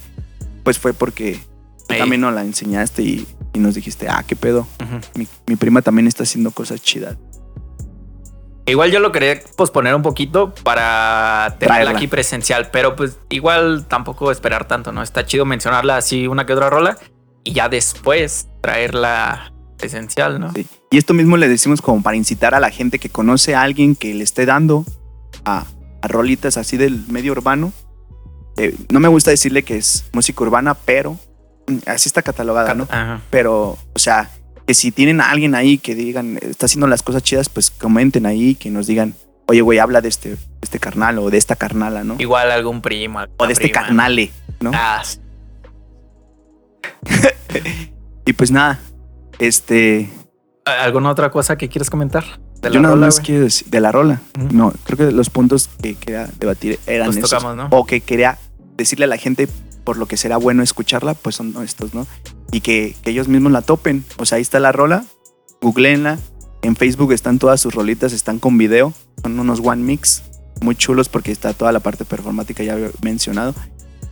Pues 0.63 0.79
fue 0.79 0.93
porque 0.95 1.41
tú 1.89 1.95
también 1.99 2.21
nos 2.21 2.33
la 2.35 2.43
enseñaste 2.43 3.03
y, 3.03 3.27
y 3.53 3.59
nos 3.59 3.75
dijiste, 3.75 4.09
ah, 4.09 4.25
qué 4.27 4.37
pedo. 4.37 4.67
Ujú. 4.83 5.01
Mi, 5.15 5.27
mi 5.47 5.57
prima 5.57 5.83
también 5.83 6.07
está 6.07 6.23
haciendo 6.23 6.51
cosas 6.51 6.83
chidas. 6.83 7.17
Igual 8.67 8.91
yo 8.91 8.99
lo 8.99 9.13
quería 9.13 9.43
posponer 9.57 9.95
un 9.95 10.01
poquito 10.01 10.55
para 10.63 11.57
tenerla 11.59 11.75
Traerla. 11.83 11.99
aquí 11.99 12.07
presencial, 12.07 12.71
pero 12.71 12.97
pues 12.97 13.19
igual 13.29 13.85
tampoco 13.87 14.31
esperar 14.31 14.67
tanto, 14.67 14.91
¿no? 14.91 15.03
Está 15.03 15.27
chido 15.27 15.45
mencionarla 15.45 15.99
así 15.99 16.27
una 16.27 16.47
que 16.47 16.55
otra 16.55 16.71
rola 16.71 16.97
y 17.45 17.53
ya 17.53 17.69
después 17.69 18.49
traerla 18.63 19.53
presencial, 19.77 20.41
¿no? 20.41 20.51
Sí. 20.55 20.67
Y 20.91 20.97
esto 20.97 21.13
mismo 21.13 21.37
le 21.37 21.47
decimos 21.49 21.83
como 21.83 22.03
para 22.03 22.17
incitar 22.17 22.55
a 22.55 22.61
la 22.61 22.71
gente 22.71 22.99
que 22.99 23.11
conoce 23.11 23.55
a 23.55 23.61
alguien 23.61 23.97
que 23.97 24.15
le 24.15 24.25
esté 24.25 24.47
dando 24.47 24.87
a, 25.45 25.67
a 26.03 26.09
rolitas 26.09 26.57
así 26.57 26.77
del 26.77 27.05
medio 27.09 27.33
urbano. 27.33 27.73
Eh, 28.57 28.77
no 28.91 29.01
me 29.01 29.09
gusta 29.09 29.31
decirle 29.31 29.63
que 29.63 29.77
es 29.77 30.05
música 30.13 30.43
urbana, 30.45 30.75
pero 30.75 31.19
mm, 31.67 31.79
así 31.87 32.09
está 32.09 32.23
catalogada, 32.23 32.75
¿no? 32.75 32.85
Ajá. 32.91 33.21
pero, 33.31 33.77
o 33.93 33.99
sea, 33.99 34.31
que 34.67 34.75
si 34.75 34.93
tienen 34.93 35.21
a 35.21 35.31
alguien 35.31 35.55
ahí 35.55 35.79
que 35.79 35.95
digan, 35.95 36.39
está 36.41 36.67
haciendo 36.67 36.87
las 36.87 37.03
cosas 37.03 37.23
chidas, 37.23 37.49
pues 37.49 37.71
comenten 37.71 38.27
ahí, 38.27 38.55
que 38.55 38.71
nos 38.71 38.87
digan, 38.87 39.15
oye, 39.47 39.61
güey, 39.61 39.79
habla 39.79 40.01
de 40.01 40.09
este, 40.09 40.31
de 40.31 40.39
este 40.63 40.79
carnal 40.79 41.19
o 41.19 41.31
de 41.31 41.39
esta 41.39 41.57
carnala, 41.57 42.05
¿no? 42.05 42.17
Igual 42.19 42.51
algún 42.51 42.81
primo. 42.81 43.21
O 43.37 43.47
de 43.47 43.53
este 43.53 43.69
prima. 43.69 43.83
carnale, 43.83 44.31
¿no? 44.61 44.71
Ah, 44.75 45.03
sí. 45.05 45.21
y 48.27 48.33
pues 48.33 48.51
nada, 48.51 48.79
este. 49.39 50.09
¿Alguna 50.65 51.11
otra 51.11 51.31
cosa 51.31 51.59
que 51.59 51.69
quieres 51.69 51.91
comentar? 51.91 52.25
De 52.65 52.71
la 52.71 52.75
yo 52.75 52.81
nada 52.81 52.97
más 52.97 53.21
quiero 53.21 53.45
decir, 53.45 53.69
de 53.69 53.81
la 53.81 53.93
rola. 53.93 54.23
No, 54.53 54.73
creo 54.85 54.97
que 54.97 55.15
los 55.15 55.31
puntos 55.31 55.69
que 55.83 55.95
quería 55.95 56.29
debatir 56.41 56.81
eran 56.87 57.09
Los 57.09 57.17
esos. 57.19 57.31
tocamos, 57.31 57.57
¿no? 57.57 57.69
O 57.71 57.85
que 57.85 58.01
quería 58.01 58.39
decirle 58.77 59.05
a 59.05 59.09
la 59.09 59.19
gente 59.19 59.49
por 59.85 59.99
lo 59.99 60.07
que 60.07 60.17
será 60.17 60.39
bueno 60.39 60.63
escucharla, 60.63 61.13
pues 61.13 61.37
son 61.37 61.55
estos, 61.63 61.93
¿no? 61.93 62.07
Y 62.53 62.63
que, 62.63 62.97
que 63.03 63.11
ellos 63.11 63.29
mismos 63.29 63.53
la 63.53 63.61
topen. 63.61 64.03
O 64.17 64.25
sea, 64.25 64.37
ahí 64.37 64.43
está 64.43 64.61
la 64.61 64.73
rola, 64.73 65.05
googleenla. 65.61 66.19
En 66.63 66.75
Facebook 66.75 67.13
están 67.13 67.39
todas 67.39 67.61
sus 67.61 67.75
rolitas, 67.75 68.15
están 68.15 68.39
con 68.39 68.57
video. 68.57 68.95
Son 69.23 69.39
unos 69.39 69.61
one 69.63 69.83
mix 69.83 70.23
muy 70.63 70.75
chulos 70.75 71.11
porque 71.11 71.33
está 71.33 71.53
toda 71.53 71.71
la 71.73 71.81
parte 71.81 72.07
performática 72.07 72.63
ya 72.63 72.79
mencionado. 73.03 73.55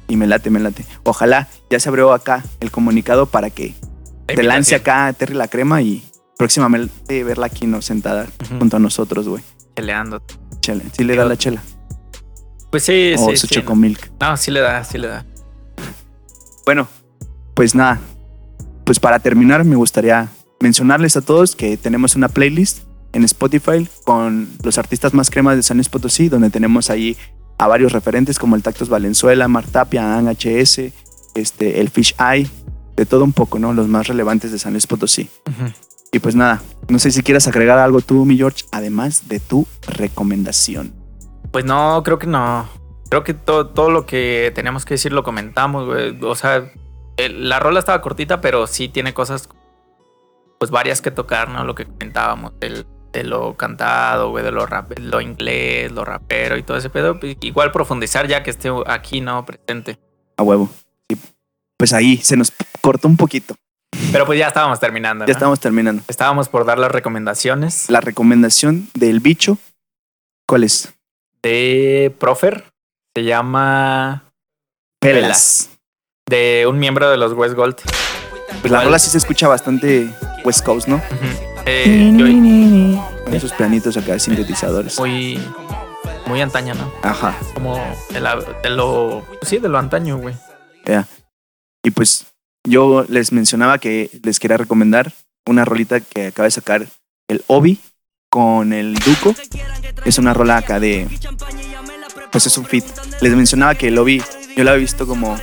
Y 0.08 0.16
me 0.16 0.26
late, 0.26 0.50
me 0.50 0.60
late. 0.60 0.84
Ojalá 1.04 1.48
ya 1.70 1.80
se 1.80 1.88
abrió 1.88 2.12
acá 2.12 2.44
el 2.60 2.70
comunicado 2.70 3.24
para 3.26 3.48
que 3.48 3.74
te 4.26 4.42
lance 4.42 4.74
acá 4.74 5.10
Terry 5.14 5.34
la 5.34 5.48
crema 5.48 5.80
y 5.80 6.04
próximamente 6.42 7.22
verla 7.22 7.46
aquí 7.46 7.68
no 7.68 7.80
sentada 7.82 8.26
junto 8.58 8.76
a 8.76 8.80
nosotros, 8.80 9.28
güey. 9.28 9.44
Cheleando. 9.76 10.20
Chele. 10.58 10.82
Sí 10.90 11.04
le 11.04 11.14
da 11.14 11.24
la 11.24 11.36
chela. 11.36 11.62
Pues 12.68 12.82
sí, 12.82 13.14
o 13.16 13.30
sí. 13.30 13.36
su 13.36 13.46
chocomilk. 13.46 14.10
No, 14.20 14.36
sí 14.36 14.50
le 14.50 14.58
da, 14.58 14.82
sí 14.82 14.98
le 14.98 15.06
da. 15.06 15.24
Bueno, 16.64 16.88
pues 17.54 17.76
nada. 17.76 18.00
Pues 18.84 18.98
para 18.98 19.20
terminar 19.20 19.62
me 19.64 19.76
gustaría 19.76 20.30
mencionarles 20.58 21.16
a 21.16 21.20
todos 21.20 21.54
que 21.54 21.76
tenemos 21.76 22.16
una 22.16 22.28
playlist 22.28 22.80
en 23.12 23.22
Spotify 23.22 23.88
con 24.02 24.48
los 24.64 24.78
artistas 24.78 25.14
más 25.14 25.30
cremas 25.30 25.54
de 25.54 25.62
San 25.62 25.76
Luis 25.76 25.88
Potosí, 25.88 26.28
donde 26.28 26.50
tenemos 26.50 26.90
ahí 26.90 27.16
a 27.56 27.68
varios 27.68 27.92
referentes 27.92 28.40
como 28.40 28.56
el 28.56 28.64
Tactos 28.64 28.88
Valenzuela, 28.88 29.46
Martapia, 29.46 30.18
An 30.18 30.26
HS, 30.26 30.90
este, 31.36 31.80
el 31.80 31.88
Fish 31.90 32.16
Eye, 32.18 32.50
de 32.96 33.06
todo 33.06 33.22
un 33.22 33.32
poco, 33.32 33.60
¿no? 33.60 33.72
Los 33.72 33.86
más 33.86 34.08
relevantes 34.08 34.50
de 34.50 34.58
San 34.58 34.72
Luis 34.72 34.88
Potosí. 34.88 35.30
Y 36.14 36.18
pues 36.18 36.34
nada, 36.36 36.62
no 36.88 36.98
sé 36.98 37.10
si 37.10 37.22
quieras 37.22 37.48
agregar 37.48 37.78
algo 37.78 38.02
tú, 38.02 38.26
mi 38.26 38.36
George, 38.36 38.66
además 38.70 39.28
de 39.30 39.40
tu 39.40 39.66
recomendación. 39.86 40.92
Pues 41.50 41.64
no, 41.64 42.02
creo 42.04 42.18
que 42.18 42.26
no. 42.26 42.68
Creo 43.08 43.24
que 43.24 43.32
todo, 43.32 43.68
todo 43.68 43.90
lo 43.90 44.04
que 44.04 44.52
teníamos 44.54 44.84
que 44.84 44.94
decir 44.94 45.12
lo 45.12 45.22
comentamos, 45.22 45.86
güey. 45.86 46.18
O 46.22 46.34
sea, 46.34 46.70
la 47.16 47.60
rola 47.60 47.78
estaba 47.78 48.02
cortita, 48.02 48.42
pero 48.42 48.66
sí 48.66 48.90
tiene 48.90 49.14
cosas, 49.14 49.48
pues 50.58 50.70
varias 50.70 51.00
que 51.00 51.10
tocar, 51.10 51.48
¿no? 51.48 51.64
Lo 51.64 51.74
que 51.74 51.86
comentábamos, 51.86 52.52
del, 52.60 52.86
de 53.10 53.24
lo 53.24 53.56
cantado, 53.56 54.28
güey, 54.30 54.44
de 54.44 54.52
lo, 54.52 54.66
rap, 54.66 54.92
lo 54.98 55.22
inglés, 55.22 55.92
lo 55.92 56.04
rapero 56.04 56.58
y 56.58 56.62
todo 56.62 56.76
ese 56.76 56.90
pedo. 56.90 57.18
Pues, 57.18 57.38
igual 57.40 57.72
profundizar 57.72 58.28
ya 58.28 58.42
que 58.42 58.50
esté 58.50 58.70
aquí, 58.86 59.22
¿no? 59.22 59.46
Presente. 59.46 59.98
A 60.36 60.42
huevo. 60.42 60.68
Sí. 61.08 61.16
Pues 61.78 61.94
ahí 61.94 62.18
se 62.18 62.36
nos 62.36 62.52
cortó 62.82 63.08
un 63.08 63.16
poquito. 63.16 63.54
Pero 64.12 64.26
pues 64.26 64.38
ya 64.38 64.48
estábamos 64.48 64.80
terminando. 64.80 65.24
¿no? 65.24 65.26
Ya 65.26 65.32
estábamos 65.32 65.60
terminando. 65.60 66.02
Estábamos 66.08 66.48
por 66.48 66.64
dar 66.64 66.78
las 66.78 66.90
recomendaciones. 66.90 67.88
La 67.90 68.00
recomendación 68.00 68.88
del 68.94 69.20
bicho, 69.20 69.58
¿cuál 70.46 70.64
es? 70.64 70.92
De 71.42 72.14
Profer. 72.18 72.64
Se 73.14 73.24
llama 73.24 74.24
Pelas. 75.00 75.70
De 76.28 76.66
un 76.68 76.78
miembro 76.78 77.10
de 77.10 77.16
los 77.16 77.32
West 77.32 77.54
Gold. 77.54 77.76
Pues 78.60 78.70
la 78.70 78.82
rola 78.82 78.98
sí 78.98 79.10
se 79.10 79.18
escucha 79.18 79.48
bastante 79.48 80.08
West 80.44 80.64
Coast, 80.64 80.88
¿no? 80.88 80.96
Uh 80.96 80.98
-huh. 80.98 81.62
eh, 81.66 82.12
yo, 82.14 83.24
Con 83.24 83.34
esos 83.34 83.52
planitos 83.52 83.96
acá, 83.96 84.18
sintetizadores. 84.18 84.98
Muy, 84.98 85.40
muy 86.26 86.40
antaña, 86.40 86.74
¿no? 86.74 86.92
Ajá. 87.02 87.36
Como 87.54 87.76
de, 88.10 88.20
la, 88.20 88.36
de 88.36 88.70
lo. 88.70 89.26
Sí, 89.42 89.58
de 89.58 89.68
lo 89.68 89.78
antaño, 89.78 90.16
güey. 90.18 90.34
Yeah. 90.86 91.06
Y 91.82 91.90
pues 91.90 92.31
yo 92.64 93.04
les 93.08 93.32
mencionaba 93.32 93.78
que 93.78 94.10
les 94.22 94.38
quería 94.38 94.56
recomendar 94.56 95.12
una 95.46 95.64
rolita 95.64 96.00
que 96.00 96.28
acaba 96.28 96.44
de 96.44 96.52
sacar 96.52 96.86
el 97.28 97.42
Obi 97.46 97.78
con 98.30 98.72
el 98.72 98.94
Duco. 98.94 99.34
Es 100.04 100.18
una 100.18 100.34
rola 100.34 100.58
acá 100.58 100.80
de. 100.80 101.08
Pues 102.30 102.46
es 102.46 102.56
un 102.56 102.64
fit. 102.64 102.84
Les 103.20 103.34
mencionaba 103.34 103.74
que 103.74 103.88
el 103.88 103.98
Obi, 103.98 104.22
yo 104.56 104.64
lo 104.64 104.70
había 104.70 104.80
visto 104.80 105.06
como 105.06 105.36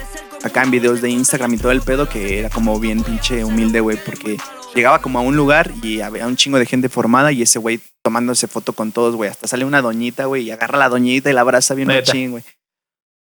acá 0.43 0.63
en 0.63 0.71
videos 0.71 1.01
de 1.01 1.09
Instagram 1.09 1.53
y 1.53 1.57
todo 1.57 1.71
el 1.71 1.81
pedo, 1.81 2.07
que 2.07 2.39
era 2.39 2.49
como 2.49 2.79
bien 2.79 3.03
pinche 3.03 3.43
humilde, 3.43 3.79
güey, 3.81 3.97
porque 4.03 4.37
llegaba 4.73 5.01
como 5.01 5.19
a 5.19 5.21
un 5.21 5.35
lugar 5.35 5.71
y 5.83 6.01
había 6.01 6.25
un 6.25 6.35
chingo 6.35 6.57
de 6.57 6.65
gente 6.65 6.89
formada 6.89 7.31
y 7.31 7.41
ese 7.41 7.59
güey 7.59 7.79
tomándose 8.01 8.47
foto 8.47 8.73
con 8.73 8.91
todos, 8.91 9.15
güey. 9.15 9.29
Hasta 9.29 9.47
sale 9.47 9.65
una 9.65 9.81
doñita, 9.81 10.25
güey, 10.25 10.43
y 10.43 10.51
agarra 10.51 10.77
a 10.77 10.79
la 10.79 10.89
doñita 10.89 11.29
y 11.29 11.33
la 11.33 11.41
abraza 11.41 11.75
bien 11.75 11.89
machín, 11.89 12.31
güey. 12.31 12.43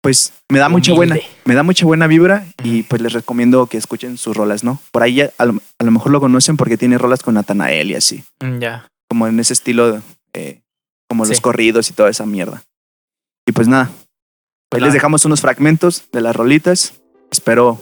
Pues 0.01 0.33
me 0.49 0.57
da 0.57 0.67
mucha 0.67 0.93
buena, 0.93 1.15
me 1.45 1.53
da 1.53 1.61
mucha 1.63 1.85
buena 1.85 2.07
vibra 2.07 2.45
y 2.63 2.81
pues 2.83 3.01
les 3.03 3.13
recomiendo 3.13 3.67
que 3.67 3.77
escuchen 3.77 4.17
sus 4.17 4.35
rolas, 4.35 4.63
¿no? 4.63 4.79
Por 4.91 5.03
ahí 5.03 5.21
a 5.21 5.45
lo, 5.45 5.59
a 5.77 5.83
lo 5.83 5.91
mejor 5.91 6.11
lo 6.11 6.19
conocen 6.19 6.57
porque 6.57 6.75
tiene 6.77 6.97
rolas 6.97 7.21
con 7.21 7.35
Natanael 7.35 7.91
y 7.91 7.95
así. 7.95 8.23
Mm, 8.41 8.59
Ya. 8.59 8.87
Como 9.09 9.27
en 9.27 9.39
ese 9.39 9.53
estilo, 9.53 10.01
eh, 10.33 10.61
como 11.09 11.25
los 11.25 11.35
Sí. 11.37 11.41
corridos 11.41 11.89
y 11.89 11.93
toda 11.93 12.09
esa 12.09 12.25
mierda. 12.25 12.63
Y 13.45 13.51
pues 13.51 13.67
nada, 13.67 13.89
ahí 14.71 14.81
les 14.81 14.93
dejamos 14.93 15.25
unos 15.25 15.41
fragmentos 15.41 16.05
de 16.11 16.21
las 16.21 16.35
rolitas. 16.35 16.93
Espero 17.29 17.79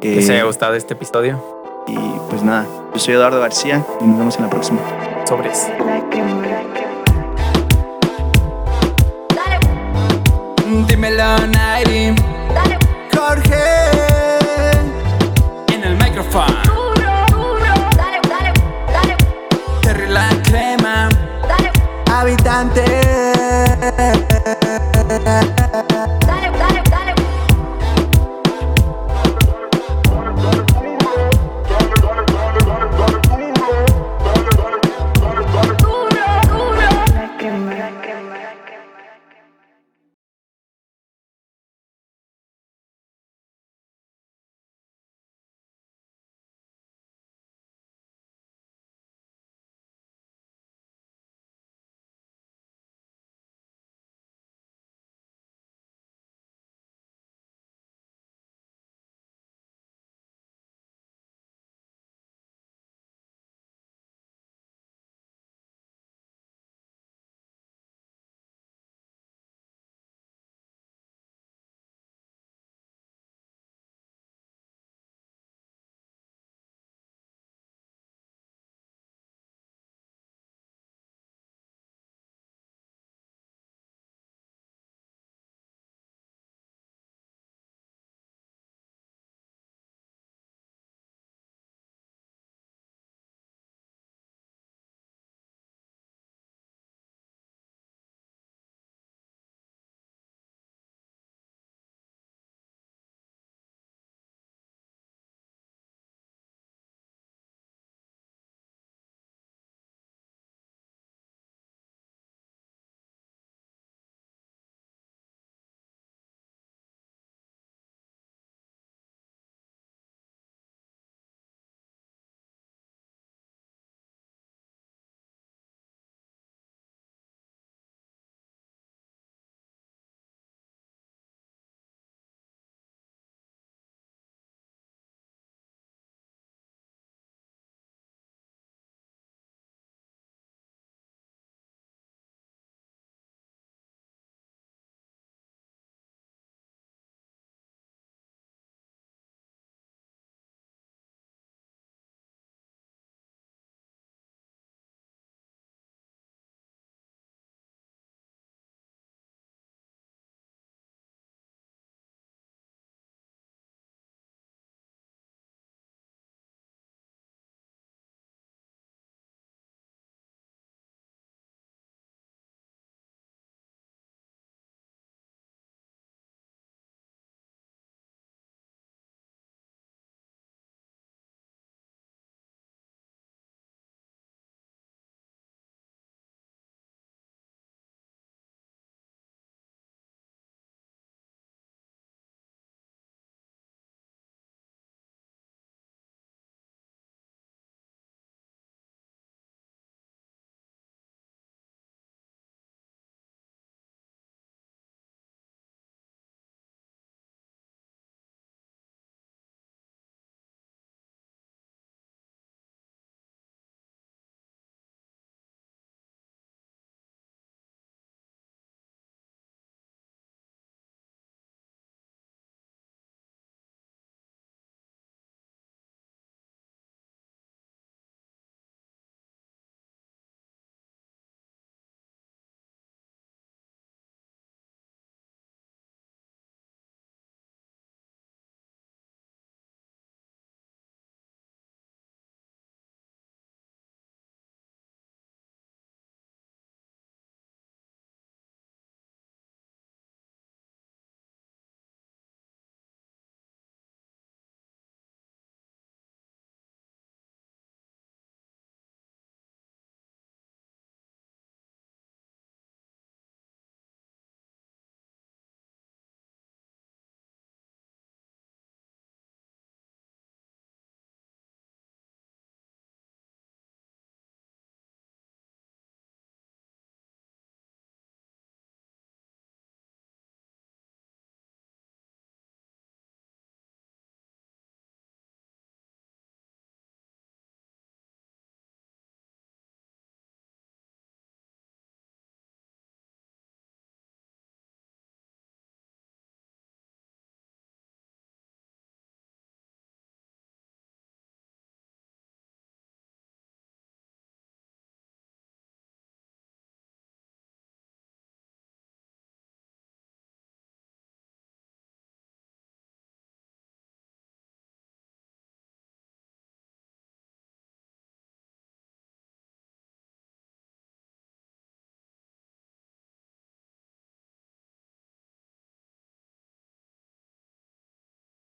Que 0.00 0.12
eh, 0.12 0.16
les 0.16 0.28
haya 0.30 0.44
gustado 0.44 0.74
este 0.74 0.94
episodio. 0.94 1.42
Y 1.86 1.96
pues 2.28 2.42
nada, 2.42 2.66
yo 2.92 2.98
soy 2.98 3.14
Eduardo 3.14 3.40
García 3.40 3.84
y 4.00 4.04
nos 4.04 4.18
vemos 4.18 4.36
en 4.36 4.42
la 4.42 4.50
próxima. 4.50 4.80
Sobres. 5.26 5.68
Dímelo, 11.22 11.61